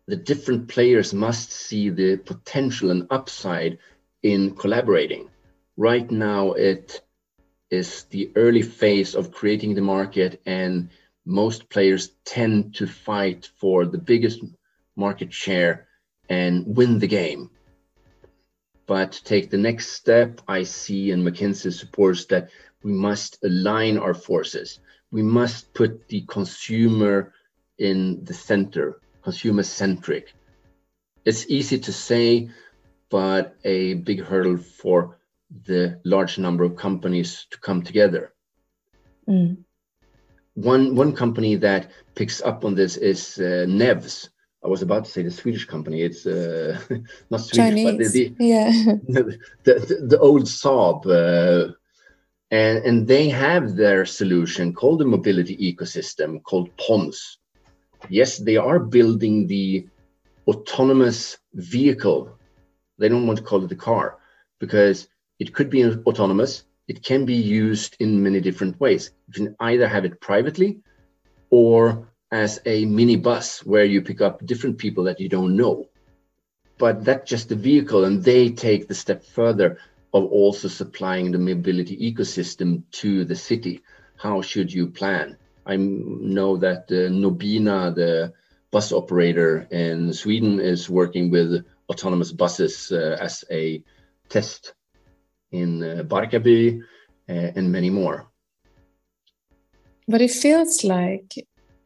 the 0.06 0.16
different 0.16 0.68
players 0.68 1.14
must 1.14 1.50
see 1.50 1.88
the 1.88 2.18
potential 2.18 2.90
and 2.90 3.06
upside 3.10 3.78
in 4.22 4.54
collaborating. 4.54 5.30
Right 5.76 6.08
now 6.10 6.52
it 6.52 7.00
is 7.70 8.04
the 8.04 8.30
early 8.36 8.62
phase 8.62 9.14
of 9.14 9.32
creating 9.32 9.74
the 9.74 9.80
market 9.80 10.40
and 10.46 10.90
most 11.24 11.68
players 11.68 12.10
tend 12.24 12.74
to 12.74 12.86
fight 12.86 13.50
for 13.56 13.86
the 13.86 13.98
biggest 13.98 14.40
market 14.96 15.32
share 15.32 15.86
and 16.28 16.76
win 16.76 16.98
the 16.98 17.06
game. 17.06 17.50
But 18.86 19.20
take 19.24 19.50
the 19.50 19.58
next 19.58 19.92
step 19.92 20.40
i 20.46 20.62
see 20.62 21.10
and 21.10 21.26
mckinsey 21.26 21.72
supports 21.72 22.26
that 22.26 22.50
we 22.82 22.92
must 22.92 23.42
align 23.42 23.96
our 23.96 24.14
forces. 24.14 24.78
We 25.10 25.22
must 25.22 25.72
put 25.72 26.08
the 26.08 26.22
consumer 26.28 27.32
in 27.78 28.24
the 28.24 28.34
center 28.34 29.00
consumer 29.22 29.62
centric 29.62 30.34
it's 31.24 31.48
easy 31.48 31.78
to 31.78 31.92
say 31.92 32.50
but 33.10 33.56
a 33.64 33.94
big 33.94 34.20
hurdle 34.22 34.58
for 34.58 35.18
the 35.62 36.00
large 36.04 36.38
number 36.38 36.64
of 36.64 36.76
companies 36.76 37.46
to 37.50 37.58
come 37.60 37.82
together 37.82 38.34
Mm. 39.28 39.64
one 40.54 40.94
one 40.94 41.12
company 41.14 41.56
that 41.56 41.90
picks 42.14 42.42
up 42.42 42.64
on 42.64 42.74
this 42.74 42.96
is 42.96 43.38
uh, 43.38 43.64
Nevs. 43.66 44.28
I 44.64 44.68
was 44.68 44.82
about 44.82 45.04
to 45.04 45.10
say 45.10 45.22
the 45.22 45.30
Swedish 45.30 45.66
company. 45.66 46.02
It's 46.02 46.26
uh, 46.26 46.78
not 47.30 47.40
Swedish, 47.40 47.84
but 47.84 47.98
the, 47.98 48.04
Chinese. 48.04 48.12
the, 48.12 48.34
yeah. 48.38 48.70
the, 49.08 49.38
the, 49.64 50.06
the 50.08 50.18
old 50.18 50.44
Saab. 50.44 51.06
Uh, 51.06 51.72
and, 52.50 52.84
and 52.84 53.08
they 53.08 53.28
have 53.28 53.74
their 53.74 54.04
solution 54.06 54.72
called 54.72 55.00
the 55.00 55.04
mobility 55.04 55.56
ecosystem 55.56 56.42
called 56.42 56.68
PONS. 56.76 57.38
Yes, 58.08 58.38
they 58.38 58.56
are 58.56 58.78
building 58.78 59.46
the 59.46 59.88
autonomous 60.46 61.38
vehicle. 61.54 62.38
They 62.98 63.08
don't 63.08 63.26
want 63.26 63.38
to 63.38 63.44
call 63.44 63.64
it 63.64 63.72
a 63.72 63.76
car 63.76 64.18
because 64.60 65.08
it 65.38 65.54
could 65.54 65.70
be 65.70 65.84
autonomous. 65.84 66.64
It 66.86 67.02
can 67.02 67.24
be 67.24 67.34
used 67.34 67.96
in 67.98 68.22
many 68.22 68.40
different 68.40 68.78
ways. 68.78 69.10
You 69.28 69.32
can 69.32 69.56
either 69.60 69.88
have 69.88 70.04
it 70.04 70.20
privately 70.20 70.80
or 71.50 72.08
as 72.30 72.60
a 72.66 72.84
mini 72.84 73.16
bus 73.16 73.64
where 73.64 73.84
you 73.84 74.02
pick 74.02 74.20
up 74.20 74.44
different 74.44 74.78
people 74.78 75.04
that 75.04 75.20
you 75.20 75.28
don't 75.28 75.56
know. 75.56 75.88
But 76.78 77.04
that's 77.04 77.30
just 77.30 77.48
the 77.48 77.54
vehicle, 77.56 78.04
and 78.04 78.22
they 78.22 78.50
take 78.50 78.88
the 78.88 78.94
step 78.94 79.24
further 79.24 79.78
of 80.12 80.24
also 80.24 80.68
supplying 80.68 81.30
the 81.30 81.38
mobility 81.38 81.96
ecosystem 82.12 82.82
to 82.92 83.24
the 83.24 83.36
city. 83.36 83.82
How 84.16 84.42
should 84.42 84.72
you 84.72 84.88
plan? 84.88 85.36
I 85.66 85.76
know 85.76 86.56
that 86.58 86.84
uh, 86.90 87.10
Nobina, 87.10 87.94
the 87.94 88.32
bus 88.70 88.92
operator 88.92 89.66
in 89.70 90.12
Sweden, 90.12 90.60
is 90.60 90.90
working 90.90 91.30
with 91.30 91.64
autonomous 91.88 92.32
buses 92.32 92.90
uh, 92.92 93.16
as 93.20 93.44
a 93.50 93.82
test 94.28 94.74
in 95.54 95.82
uh, 95.82 96.02
Barkarby 96.02 96.80
uh, 97.28 97.50
and 97.56 97.70
many 97.70 97.90
more. 97.90 98.28
But 100.06 100.20
it 100.20 100.30
feels 100.30 100.84
like 100.84 101.34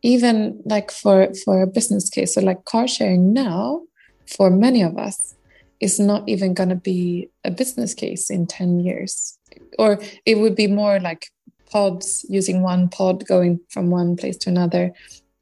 even 0.03 0.63
like 0.65 0.91
for 0.91 1.29
for 1.45 1.63
a 1.63 1.67
business 1.67 2.09
case, 2.11 2.35
so 2.35 2.41
like 2.41 2.65
car 2.65 2.89
sharing 2.89 3.33
now, 3.33 3.83
for 4.27 4.51
many 4.51 4.83
of 4.83 4.97
us, 4.97 5.37
is 5.81 6.01
not 6.01 6.29
even 6.29 6.55
going 6.55 6.69
to 6.71 6.77
be 6.93 7.31
a 7.45 7.51
business 7.51 7.95
case 7.95 8.31
in 8.31 8.47
10 8.47 8.81
years. 8.81 9.39
Or 9.79 10.01
it 10.27 10.39
would 10.39 10.57
be 10.57 10.67
more 10.67 10.99
like 11.01 11.29
pods 11.71 12.25
using 12.29 12.63
one 12.63 12.89
pod 12.89 13.27
going 13.27 13.61
from 13.69 13.91
one 13.91 14.17
place 14.17 14.37
to 14.39 14.51
another. 14.51 14.93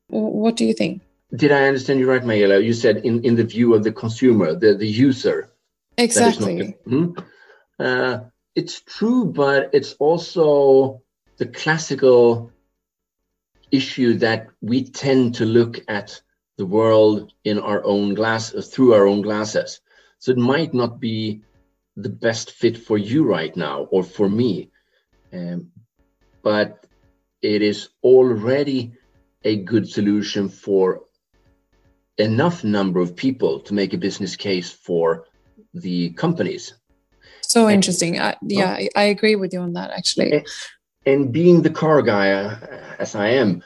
What 0.08 0.56
do 0.56 0.64
you 0.64 0.74
think? 0.74 1.02
Did 1.34 1.52
I 1.52 1.66
understand 1.66 2.00
you 2.00 2.08
right, 2.08 2.24
Michaela? 2.24 2.60
You 2.60 2.72
said 2.72 2.98
in, 2.98 3.24
in 3.24 3.36
the 3.36 3.44
view 3.44 3.74
of 3.74 3.82
the 3.82 3.92
consumer, 3.92 4.54
the, 4.54 4.74
the 4.74 4.86
user. 4.86 5.50
is 5.98 6.16
not 6.16 6.28
Exactly. 6.28 6.76
Hmm? 6.86 7.12
Uh, 7.78 8.20
it's 8.54 8.80
true, 8.80 9.26
but 9.26 9.70
it's 9.72 9.92
also 9.94 11.02
the 11.36 11.46
classical 11.46 12.50
issue 13.70 14.14
that 14.14 14.46
we 14.62 14.84
tend 14.84 15.34
to 15.34 15.44
look 15.44 15.80
at 15.88 16.20
the 16.56 16.66
world 16.66 17.32
in 17.44 17.58
our 17.58 17.84
own 17.84 18.14
glass 18.14 18.50
through 18.50 18.94
our 18.94 19.06
own 19.06 19.20
glasses. 19.22 19.80
So 20.18 20.32
it 20.32 20.38
might 20.38 20.72
not 20.72 21.00
be 21.00 21.42
the 21.96 22.08
best 22.08 22.52
fit 22.52 22.78
for 22.78 22.96
you 22.96 23.24
right 23.24 23.54
now 23.56 23.82
or 23.90 24.02
for 24.02 24.28
me, 24.28 24.70
um, 25.32 25.70
but 26.42 26.86
it 27.42 27.60
is 27.62 27.90
already 28.02 28.92
a 29.44 29.56
good 29.56 29.88
solution 29.88 30.48
for 30.48 31.02
enough 32.18 32.64
number 32.64 33.00
of 33.00 33.14
people 33.14 33.60
to 33.60 33.74
make 33.74 33.92
a 33.92 33.98
business 33.98 34.36
case 34.36 34.70
for 34.70 35.26
the 35.74 36.10
companies 36.10 36.74
So 37.46 37.68
interesting. 37.68 38.20
I, 38.20 38.36
yeah, 38.42 38.72
I, 38.72 38.88
I 38.96 39.02
agree 39.04 39.36
with 39.36 39.52
you 39.52 39.60
on 39.60 39.74
that 39.74 39.90
actually. 39.90 40.44
and 41.06 41.32
being 41.32 41.62
the 41.62 41.70
car 41.70 42.02
guy 42.02 42.32
uh, 42.32 42.58
as 42.98 43.14
I 43.14 43.28
am, 43.28 43.62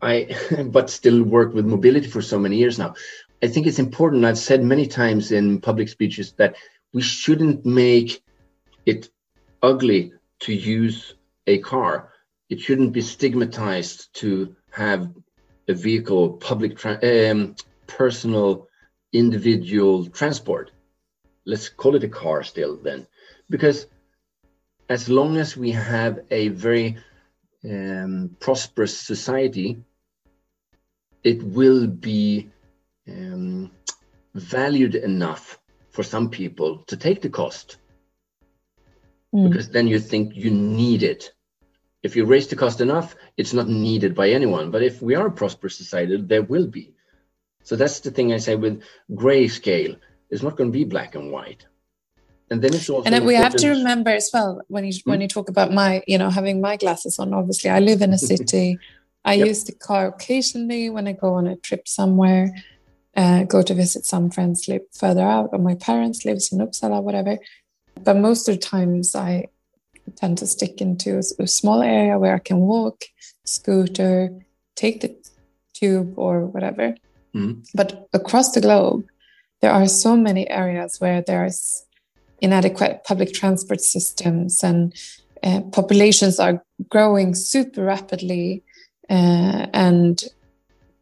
I 0.00 0.36
but 0.66 0.90
still 0.90 1.22
work 1.22 1.52
with 1.54 1.66
mobility 1.66 2.08
for 2.08 2.22
so 2.22 2.38
many 2.38 2.56
years 2.56 2.78
now. 2.78 2.94
I 3.42 3.48
think 3.48 3.66
it's 3.66 3.80
important. 3.80 4.24
I've 4.24 4.38
said 4.38 4.62
many 4.62 4.86
times 4.86 5.32
in 5.32 5.60
public 5.60 5.88
speeches 5.88 6.32
that 6.34 6.56
we 6.92 7.02
shouldn't 7.02 7.66
make 7.66 8.22
it 8.86 9.10
ugly 9.62 10.12
to 10.40 10.52
use 10.54 11.14
a 11.46 11.58
car. 11.58 12.12
It 12.48 12.60
shouldn't 12.60 12.92
be 12.92 13.00
stigmatized 13.00 14.12
to 14.14 14.54
have 14.70 15.10
a 15.68 15.74
vehicle, 15.74 16.34
public, 16.34 16.84
um, 16.84 17.56
personal, 17.86 18.68
individual 19.12 20.06
transport. 20.06 20.70
Let's 21.44 21.68
call 21.68 21.96
it 21.96 22.04
a 22.04 22.08
car 22.08 22.42
still 22.42 22.76
then, 22.76 23.06
because 23.50 23.86
as 24.88 25.08
long 25.08 25.36
as 25.36 25.56
we 25.56 25.72
have 25.72 26.20
a 26.30 26.48
very 26.48 26.98
um, 27.64 28.36
prosperous 28.40 28.96
society, 28.96 29.82
it 31.24 31.42
will 31.42 31.86
be 31.86 32.50
um, 33.08 33.70
valued 34.34 34.94
enough 34.94 35.58
for 35.90 36.02
some 36.02 36.30
people 36.30 36.78
to 36.86 36.96
take 36.96 37.22
the 37.22 37.28
cost 37.28 37.76
mm. 39.34 39.48
because 39.48 39.68
then 39.68 39.86
you 39.86 39.98
think 39.98 40.34
you 40.34 40.50
need 40.50 41.02
it. 41.02 41.32
If 42.02 42.16
you 42.16 42.24
raise 42.24 42.48
the 42.48 42.56
cost 42.56 42.80
enough, 42.80 43.14
it's 43.36 43.52
not 43.52 43.68
needed 43.68 44.14
by 44.14 44.30
anyone. 44.30 44.70
But 44.70 44.82
if 44.82 45.00
we 45.00 45.14
are 45.14 45.28
a 45.28 45.32
prosperous 45.32 45.76
society, 45.76 46.16
there 46.16 46.42
will 46.42 46.66
be. 46.66 46.94
So 47.62 47.76
that's 47.76 48.00
the 48.00 48.10
thing 48.10 48.32
I 48.32 48.38
say 48.38 48.56
with 48.56 48.82
grayscale. 49.10 49.98
It's 50.32 50.42
not 50.42 50.56
going 50.56 50.72
to 50.72 50.76
be 50.76 50.84
black 50.84 51.14
and 51.14 51.30
white. 51.30 51.66
And 52.50 52.60
then 52.60 52.74
it's 52.74 52.88
also 52.90 53.08
and 53.08 53.24
we 53.24 53.34
have 53.34 53.54
to 53.56 53.68
remember 53.68 54.10
as 54.10 54.30
well 54.32 54.60
when 54.68 54.84
you 54.84 54.92
when 55.04 55.20
you 55.20 55.28
talk 55.28 55.48
about 55.48 55.72
my 55.72 56.02
you 56.06 56.18
know 56.18 56.28
having 56.28 56.60
my 56.60 56.76
glasses 56.76 57.18
on. 57.18 57.32
Obviously, 57.32 57.70
I 57.70 57.78
live 57.78 58.02
in 58.02 58.12
a 58.12 58.18
city. 58.18 58.78
I 59.24 59.34
yep. 59.34 59.46
use 59.46 59.64
the 59.64 59.72
car 59.72 60.08
occasionally 60.08 60.90
when 60.90 61.06
I 61.06 61.12
go 61.12 61.34
on 61.34 61.46
a 61.46 61.56
trip 61.56 61.86
somewhere, 61.86 62.50
uh, 63.16 63.44
go 63.44 63.62
to 63.62 63.72
visit 63.72 64.04
some 64.04 64.30
friends 64.30 64.66
live 64.68 64.82
further 64.92 65.22
out, 65.22 65.50
or 65.52 65.60
my 65.60 65.76
parents 65.76 66.24
lives 66.24 66.52
in 66.52 66.58
Uppsala, 66.58 67.02
whatever. 67.02 67.38
But 68.02 68.16
most 68.16 68.48
of 68.48 68.56
the 68.56 68.60
times 68.60 69.14
I 69.14 69.46
tend 70.16 70.38
to 70.38 70.46
stick 70.46 70.80
into 70.80 71.16
a, 71.16 71.42
a 71.42 71.46
small 71.46 71.82
area 71.82 72.18
where 72.18 72.34
I 72.34 72.40
can 72.40 72.58
walk, 72.58 73.04
scooter, 73.44 74.30
take 74.74 75.02
the 75.02 75.14
tube 75.72 76.14
or 76.16 76.46
whatever. 76.46 76.96
Mm. 77.34 77.64
But 77.74 78.08
across 78.12 78.52
the 78.52 78.60
globe, 78.60 79.04
there 79.62 79.72
are 79.72 79.86
so 79.86 80.16
many 80.16 80.50
areas 80.50 81.00
where 81.00 81.22
there's 81.22 81.86
inadequate 82.40 83.04
public 83.04 83.32
transport 83.32 83.80
systems 83.80 84.62
and 84.62 84.94
uh, 85.42 85.60
populations 85.72 86.38
are 86.38 86.62
growing 86.90 87.34
super 87.34 87.84
rapidly 87.84 88.62
uh, 89.08 89.66
and 89.72 90.24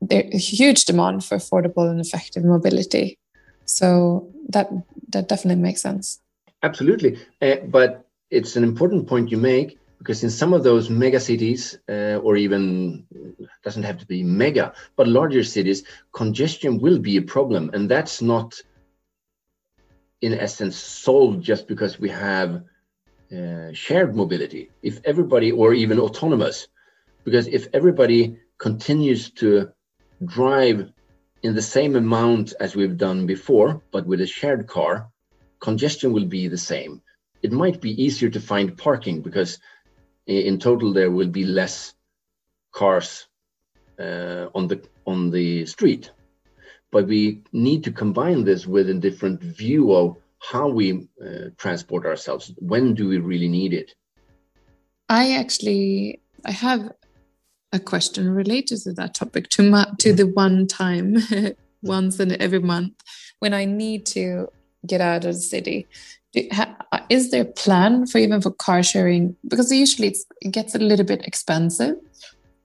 there's 0.01 0.35
a 0.35 0.38
huge 0.38 0.85
demand 0.85 1.25
for 1.25 1.37
affordable 1.37 1.90
and 1.90 2.01
effective 2.01 2.44
mobility. 2.44 3.18
So 3.64 4.31
that 4.49 4.70
that 5.09 5.29
definitely 5.29 5.62
makes 5.62 5.83
sense. 5.83 6.20
Absolutely. 6.62 7.18
Uh, 7.40 7.57
but 7.66 8.07
it's 8.31 8.57
an 8.57 8.64
important 8.64 9.07
point 9.07 9.31
you 9.31 9.38
make 9.38 9.79
because 10.00 10.24
in 10.24 10.30
some 10.30 10.54
of 10.54 10.64
those 10.64 10.88
mega 10.88 11.20
cities, 11.20 11.78
uh, 11.86 12.16
or 12.24 12.34
even 12.38 13.04
doesn't 13.62 13.82
have 13.82 13.98
to 13.98 14.06
be 14.06 14.22
mega, 14.22 14.72
but 14.96 15.06
larger 15.06 15.44
cities, 15.44 15.84
congestion 16.12 16.80
will 16.80 16.98
be 16.98 17.18
a 17.18 17.22
problem. 17.22 17.70
And 17.74 17.86
that's 17.86 18.22
not, 18.22 18.58
in 20.22 20.32
essence, 20.32 20.76
solved 20.76 21.44
just 21.44 21.68
because 21.68 22.00
we 22.00 22.08
have 22.08 22.62
uh, 23.30 23.72
shared 23.74 24.16
mobility. 24.16 24.70
If 24.82 25.00
everybody, 25.04 25.52
or 25.52 25.74
even 25.74 26.00
autonomous, 26.00 26.68
because 27.24 27.46
if 27.46 27.68
everybody 27.74 28.38
continues 28.56 29.30
to 29.32 29.68
drive 30.24 30.90
in 31.42 31.54
the 31.54 31.68
same 31.76 31.94
amount 31.94 32.54
as 32.58 32.74
we've 32.74 32.96
done 32.96 33.26
before, 33.26 33.82
but 33.90 34.06
with 34.06 34.22
a 34.22 34.26
shared 34.26 34.66
car, 34.66 35.08
congestion 35.60 36.14
will 36.14 36.24
be 36.24 36.48
the 36.48 36.64
same. 36.72 37.02
It 37.42 37.52
might 37.52 37.82
be 37.82 38.02
easier 38.02 38.30
to 38.30 38.40
find 38.40 38.78
parking 38.78 39.20
because 39.20 39.58
in 40.30 40.58
total 40.58 40.92
there 40.92 41.10
will 41.10 41.28
be 41.28 41.44
less 41.44 41.94
cars 42.72 43.26
uh, 43.98 44.46
on 44.54 44.68
the 44.68 44.86
on 45.06 45.30
the 45.30 45.66
street. 45.66 46.12
But 46.92 47.06
we 47.06 47.42
need 47.52 47.84
to 47.84 47.92
combine 47.92 48.44
this 48.44 48.66
with 48.66 48.90
a 48.90 48.94
different 48.94 49.42
view 49.42 49.92
of 49.92 50.16
how 50.40 50.68
we 50.68 51.08
uh, 51.24 51.50
transport 51.56 52.06
ourselves. 52.06 52.52
When 52.58 52.94
do 52.94 53.08
we 53.08 53.18
really 53.18 53.48
need 53.48 53.72
it? 53.72 53.94
I 55.08 55.32
actually 55.32 56.20
I 56.44 56.52
have 56.52 56.92
a 57.72 57.78
question 57.78 58.30
related 58.30 58.78
to 58.82 58.92
that 58.94 59.14
topic 59.14 59.48
to 59.50 59.62
my, 59.62 59.86
to 59.98 60.12
the 60.12 60.26
one 60.26 60.66
time 60.66 61.16
once 61.82 62.18
in 62.18 62.40
every 62.40 62.58
month 62.58 62.94
when 63.38 63.54
I 63.54 63.64
need 63.64 64.06
to 64.06 64.48
get 64.86 65.00
out 65.00 65.24
of 65.24 65.34
the 65.34 65.40
city. 65.40 65.88
Is 66.34 67.30
there 67.30 67.42
a 67.42 67.44
plan 67.44 68.06
for 68.06 68.18
even 68.18 68.40
for 68.40 68.52
car 68.52 68.82
sharing? 68.82 69.36
Because 69.46 69.72
usually 69.72 70.14
it 70.40 70.50
gets 70.50 70.74
a 70.74 70.78
little 70.78 71.04
bit 71.04 71.26
expensive 71.26 71.96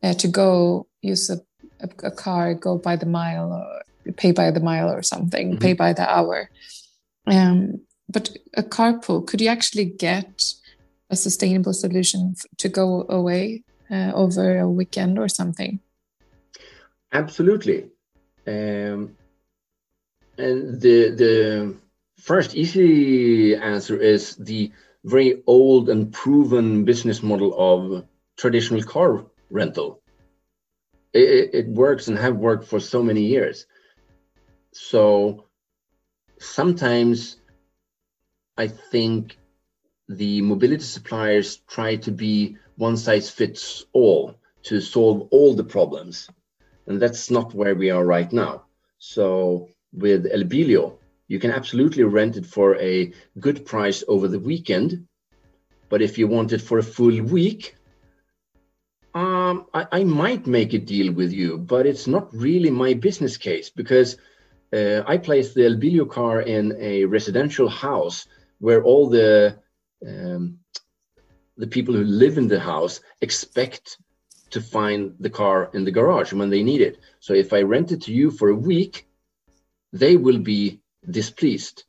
uh, 0.04 0.14
to 0.14 0.28
go 0.28 0.88
use 1.02 1.30
a, 1.30 1.40
a, 1.80 1.90
a, 2.08 2.12
car, 2.12 2.54
go 2.54 2.78
by 2.78 2.96
the 2.96 3.08
mile 3.08 3.52
or 3.52 4.14
pay 4.14 4.32
by 4.32 4.52
the 4.52 4.60
mile 4.60 4.92
or 4.92 5.02
something, 5.02 5.52
mm-hmm. 5.52 5.60
pay 5.60 5.74
by 5.74 5.94
the 5.94 6.08
hour. 6.08 6.50
Um, 7.26 7.82
but 8.08 8.30
a 8.56 8.62
carpool, 8.62 9.26
could 9.26 9.42
you 9.42 9.48
actually 9.48 9.86
get 9.86 10.54
a 11.10 11.16
sustainable 11.16 11.74
solution 11.74 12.36
to 12.58 12.70
go 12.70 13.06
away 13.10 13.64
uh, 13.90 14.12
over 14.14 14.60
a 14.60 14.70
weekend 14.70 15.18
or 15.18 15.28
something? 15.28 15.80
Absolutely. 17.12 17.86
Um, 18.46 19.16
and 20.38 20.82
the 20.82 21.10
the 21.16 21.76
First, 22.26 22.56
easy 22.56 23.54
answer 23.56 24.02
is 24.02 24.36
the 24.38 24.72
very 25.04 25.44
old 25.46 25.90
and 25.90 26.12
proven 26.12 26.84
business 26.84 27.22
model 27.22 27.54
of 27.56 28.08
traditional 28.36 28.82
car 28.82 29.28
rental. 29.52 30.02
It, 31.14 31.52
it 31.54 31.68
works 31.68 32.08
and 32.08 32.18
have 32.18 32.38
worked 32.38 32.66
for 32.66 32.80
so 32.80 33.04
many 33.04 33.26
years. 33.26 33.68
So 34.72 35.46
sometimes 36.40 37.38
I 38.58 38.70
think 38.70 39.38
the 40.10 40.42
mobility 40.42 40.84
suppliers 40.84 41.58
try 41.68 41.98
to 41.98 42.12
be 42.12 42.58
one 42.76 42.98
size 42.98 43.30
fits 43.30 43.86
all 43.94 44.34
to 44.64 44.82
solve 44.82 45.28
all 45.30 45.54
the 45.54 45.64
problems. 45.64 46.28
And 46.88 47.00
that's 47.00 47.30
not 47.30 47.54
where 47.54 47.76
we 47.76 47.92
are 47.92 48.04
right 48.04 48.34
now. 48.34 48.64
So 48.98 49.70
with 49.94 50.26
Elbilio, 50.26 50.98
you 51.28 51.40
can 51.40 51.52
absolutely 51.52 52.04
rent 52.04 52.38
it 52.38 52.46
for 52.46 52.76
a 52.78 53.12
good 53.40 53.66
price 53.66 54.04
over 54.08 54.28
the 54.28 54.40
weekend. 54.40 55.08
But 55.90 56.02
if 56.02 56.18
you 56.18 56.28
want 56.28 56.54
it 56.54 56.62
for 56.62 56.78
a 56.78 56.84
full 56.84 57.22
week, 57.22 57.76
um, 59.14 59.68
I, 59.74 59.88
I, 59.92 60.04
might 60.04 60.46
make 60.46 60.74
a 60.74 60.78
deal 60.78 61.14
with 61.14 61.32
you, 61.32 61.58
but 61.58 61.86
it's 61.86 62.06
not 62.06 62.34
really 62.34 62.70
my 62.70 62.94
business 62.94 63.38
case 63.38 63.70
because 63.70 64.18
uh, 64.74 65.04
I 65.08 65.18
placed 65.18 65.56
the 65.56 65.62
Elbilio 65.62 66.10
car 66.10 66.42
in 66.42 66.76
a 66.80 67.06
residential 67.06 67.70
house 67.70 68.28
where 68.60 68.84
all 68.84 69.10
the 69.10 69.58
um, 70.06 70.60
the 71.58 71.68
people 71.68 71.94
who 71.94 72.04
live 72.04 72.38
in 72.38 72.50
the 72.50 72.60
house 72.60 73.00
expect 73.22 73.98
to 74.50 74.60
find 74.60 75.16
the 75.20 75.30
car 75.30 75.70
in 75.74 75.86
the 75.86 75.92
garage 75.92 76.34
when 76.34 76.50
they 76.50 76.64
need 76.64 76.82
it. 76.82 76.98
So 77.22 77.34
if 77.34 77.54
I 77.54 77.62
rent 77.62 77.94
it 77.94 78.02
to 78.04 78.14
you 78.14 78.32
for 78.32 78.50
a 78.50 78.56
week, 78.56 79.08
they 79.94 80.18
will 80.18 80.40
be 80.40 80.82
displeased. 81.10 81.84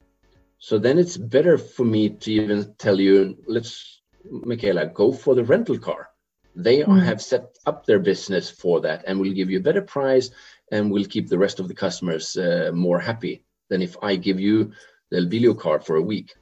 So 0.59 0.79
then 0.79 0.98
it's 0.98 1.16
better 1.16 1.59
for 1.59 1.85
me 1.85 2.11
to 2.11 2.33
even 2.33 2.74
tell 2.79 2.98
you, 2.98 3.37
let's, 3.46 4.00
Michaela, 4.31 4.87
go 4.87 5.12
for 5.12 5.35
the 5.35 5.44
rental 5.44 5.79
car. 5.79 6.09
They 6.55 6.79
mm. 6.83 7.02
have 7.05 7.20
set 7.20 7.57
up 7.66 7.85
their 7.85 7.98
business 7.98 8.50
for 8.50 8.81
that 8.81 9.05
and 9.07 9.20
will 9.20 9.33
give 9.33 9.50
you 9.50 9.59
a 9.59 9.62
better 9.62 9.83
price 9.83 10.31
and 10.72 10.90
will 10.90 11.05
keep 11.05 11.29
the 11.29 11.38
rest 11.38 11.61
of 11.61 11.68
the 11.68 11.74
customers 11.74 12.37
uh, 12.37 12.70
more 12.72 12.98
happy 12.98 13.44
than 13.68 13.83
if 13.83 13.96
I 14.02 14.16
give 14.16 14.40
you 14.40 14.72
the 15.11 15.18
Elbilio 15.18 15.59
car 15.59 15.81
for 15.81 15.96
a 15.96 16.02
week. 16.02 16.35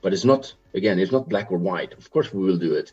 But 0.00 0.12
it's 0.12 0.24
not, 0.24 0.54
again, 0.74 0.98
it's 0.98 1.12
not 1.12 1.28
black 1.28 1.50
or 1.50 1.58
white. 1.58 1.92
Of 1.94 2.10
course, 2.10 2.32
we 2.32 2.42
will 2.42 2.56
do 2.56 2.74
it. 2.74 2.92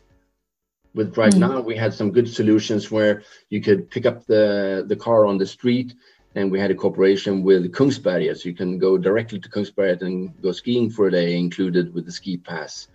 With 0.94 1.14
Drive 1.14 1.34
mm. 1.34 1.38
Now, 1.38 1.60
we 1.60 1.76
had 1.76 1.94
some 1.94 2.10
good 2.10 2.28
solutions 2.28 2.90
where 2.90 3.22
you 3.48 3.62
could 3.62 3.88
pick 3.88 4.04
up 4.04 4.26
the, 4.26 4.84
the 4.86 4.96
car 4.96 5.24
on 5.24 5.38
the 5.38 5.46
street 5.46 5.94
and 6.34 6.50
we 6.50 6.60
had 6.60 6.70
a 6.70 6.74
cooperation 6.74 7.42
with 7.42 7.72
Kungsberget, 7.72 8.36
so 8.36 8.48
you 8.48 8.54
can 8.54 8.78
go 8.78 8.98
directly 8.98 9.40
to 9.40 9.48
Kungsberget 9.48 10.02
and 10.02 10.40
go 10.42 10.52
skiing 10.52 10.90
for 10.90 11.08
a 11.08 11.10
day, 11.10 11.38
included 11.38 11.94
with 11.94 12.04
the 12.06 12.12
ski 12.12 12.36
pass. 12.36 12.88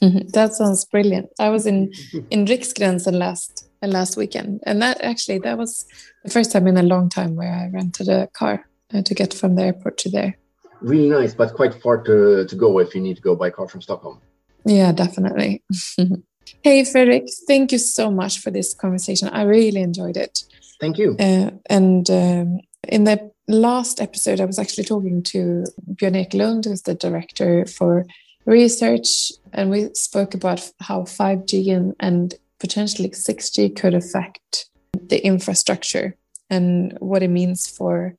that 0.00 0.54
sounds 0.54 0.84
brilliant. 0.86 1.28
I 1.38 1.50
was 1.50 1.66
in 1.66 1.92
in 2.30 2.46
Riksgränsen 2.46 3.12
last 3.12 3.68
last 3.82 4.16
weekend, 4.16 4.60
and 4.64 4.80
that 4.82 5.00
actually 5.02 5.38
that 5.40 5.58
was 5.58 5.84
the 6.24 6.30
first 6.30 6.50
time 6.52 6.66
in 6.66 6.76
a 6.76 6.82
long 6.82 7.08
time 7.08 7.36
where 7.36 7.52
I 7.52 7.68
rented 7.68 8.08
a 8.08 8.26
car 8.28 8.66
uh, 8.92 9.02
to 9.02 9.14
get 9.14 9.34
from 9.34 9.54
the 9.54 9.62
airport 9.62 9.98
to 9.98 10.10
there. 10.10 10.38
Really 10.80 11.08
nice, 11.08 11.34
but 11.34 11.54
quite 11.54 11.74
far 11.74 12.02
to 12.02 12.46
to 12.46 12.56
go 12.56 12.78
if 12.78 12.94
you 12.94 13.00
need 13.00 13.16
to 13.16 13.22
go 13.22 13.36
by 13.36 13.50
car 13.50 13.68
from 13.68 13.82
Stockholm. 13.82 14.20
Yeah, 14.64 14.92
definitely. 14.92 15.62
hey, 16.62 16.84
Fredrik, 16.84 17.28
thank 17.46 17.72
you 17.72 17.78
so 17.78 18.10
much 18.10 18.38
for 18.38 18.50
this 18.50 18.74
conversation. 18.74 19.28
I 19.28 19.42
really 19.42 19.82
enjoyed 19.82 20.16
it. 20.16 20.44
Thank 20.80 20.98
you. 20.98 21.16
Uh, 21.18 21.50
and 21.70 22.08
um, 22.10 22.60
in 22.88 23.04
the 23.04 23.30
last 23.48 24.00
episode, 24.00 24.40
I 24.40 24.44
was 24.44 24.58
actually 24.58 24.84
talking 24.84 25.22
to 25.24 25.64
Björn 25.94 26.16
Ekelund, 26.16 26.64
who's 26.64 26.82
the 26.82 26.94
director 26.94 27.66
for 27.66 28.06
research 28.44 29.32
and 29.52 29.70
we 29.70 29.92
spoke 29.94 30.34
about 30.34 30.68
how 30.80 31.02
5G 31.02 31.74
and, 31.74 31.94
and 32.00 32.34
potentially 32.58 33.10
6G 33.10 33.76
could 33.76 33.94
affect 33.94 34.68
the 34.92 35.24
infrastructure 35.24 36.16
and 36.50 36.96
what 37.00 37.22
it 37.22 37.28
means 37.28 37.66
for 37.66 38.16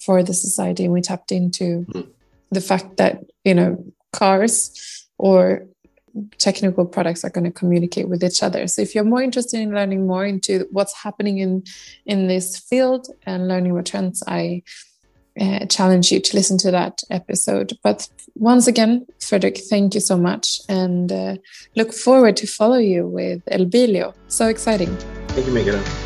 for 0.00 0.22
the 0.22 0.34
society 0.34 0.84
and 0.84 0.92
we 0.92 1.00
tapped 1.00 1.32
into 1.32 1.84
mm. 1.92 2.06
the 2.50 2.60
fact 2.60 2.96
that 2.96 3.24
you 3.44 3.54
know 3.54 3.84
cars 4.12 5.06
or 5.18 5.66
technical 6.38 6.84
products 6.86 7.24
are 7.24 7.30
going 7.30 7.44
to 7.44 7.50
communicate 7.50 8.08
with 8.08 8.22
each 8.22 8.42
other. 8.42 8.66
So 8.66 8.82
if 8.82 8.94
you're 8.94 9.04
more 9.04 9.22
interested 9.22 9.60
in 9.60 9.74
learning 9.74 10.06
more 10.06 10.24
into 10.24 10.66
what's 10.70 10.94
happening 10.94 11.38
in 11.38 11.64
in 12.04 12.28
this 12.28 12.58
field 12.58 13.08
and 13.24 13.48
learning 13.48 13.74
what 13.74 13.86
trends 13.86 14.22
i 14.26 14.62
uh, 15.38 15.66
challenge 15.66 16.10
you 16.10 16.18
to 16.18 16.34
listen 16.34 16.56
to 16.56 16.70
that 16.70 17.02
episode. 17.10 17.76
But 17.82 18.08
once 18.34 18.66
again 18.66 19.06
Frederick, 19.20 19.58
thank 19.58 19.94
you 19.94 20.00
so 20.00 20.16
much 20.16 20.60
and 20.68 21.12
uh, 21.12 21.36
look 21.74 21.92
forward 21.92 22.36
to 22.38 22.46
follow 22.46 22.78
you 22.78 23.06
with 23.06 23.44
elbilio 23.46 24.14
so 24.28 24.48
exciting. 24.48 24.94
Thank 25.28 25.46
you 25.46 25.52
Miguel. 25.52 26.05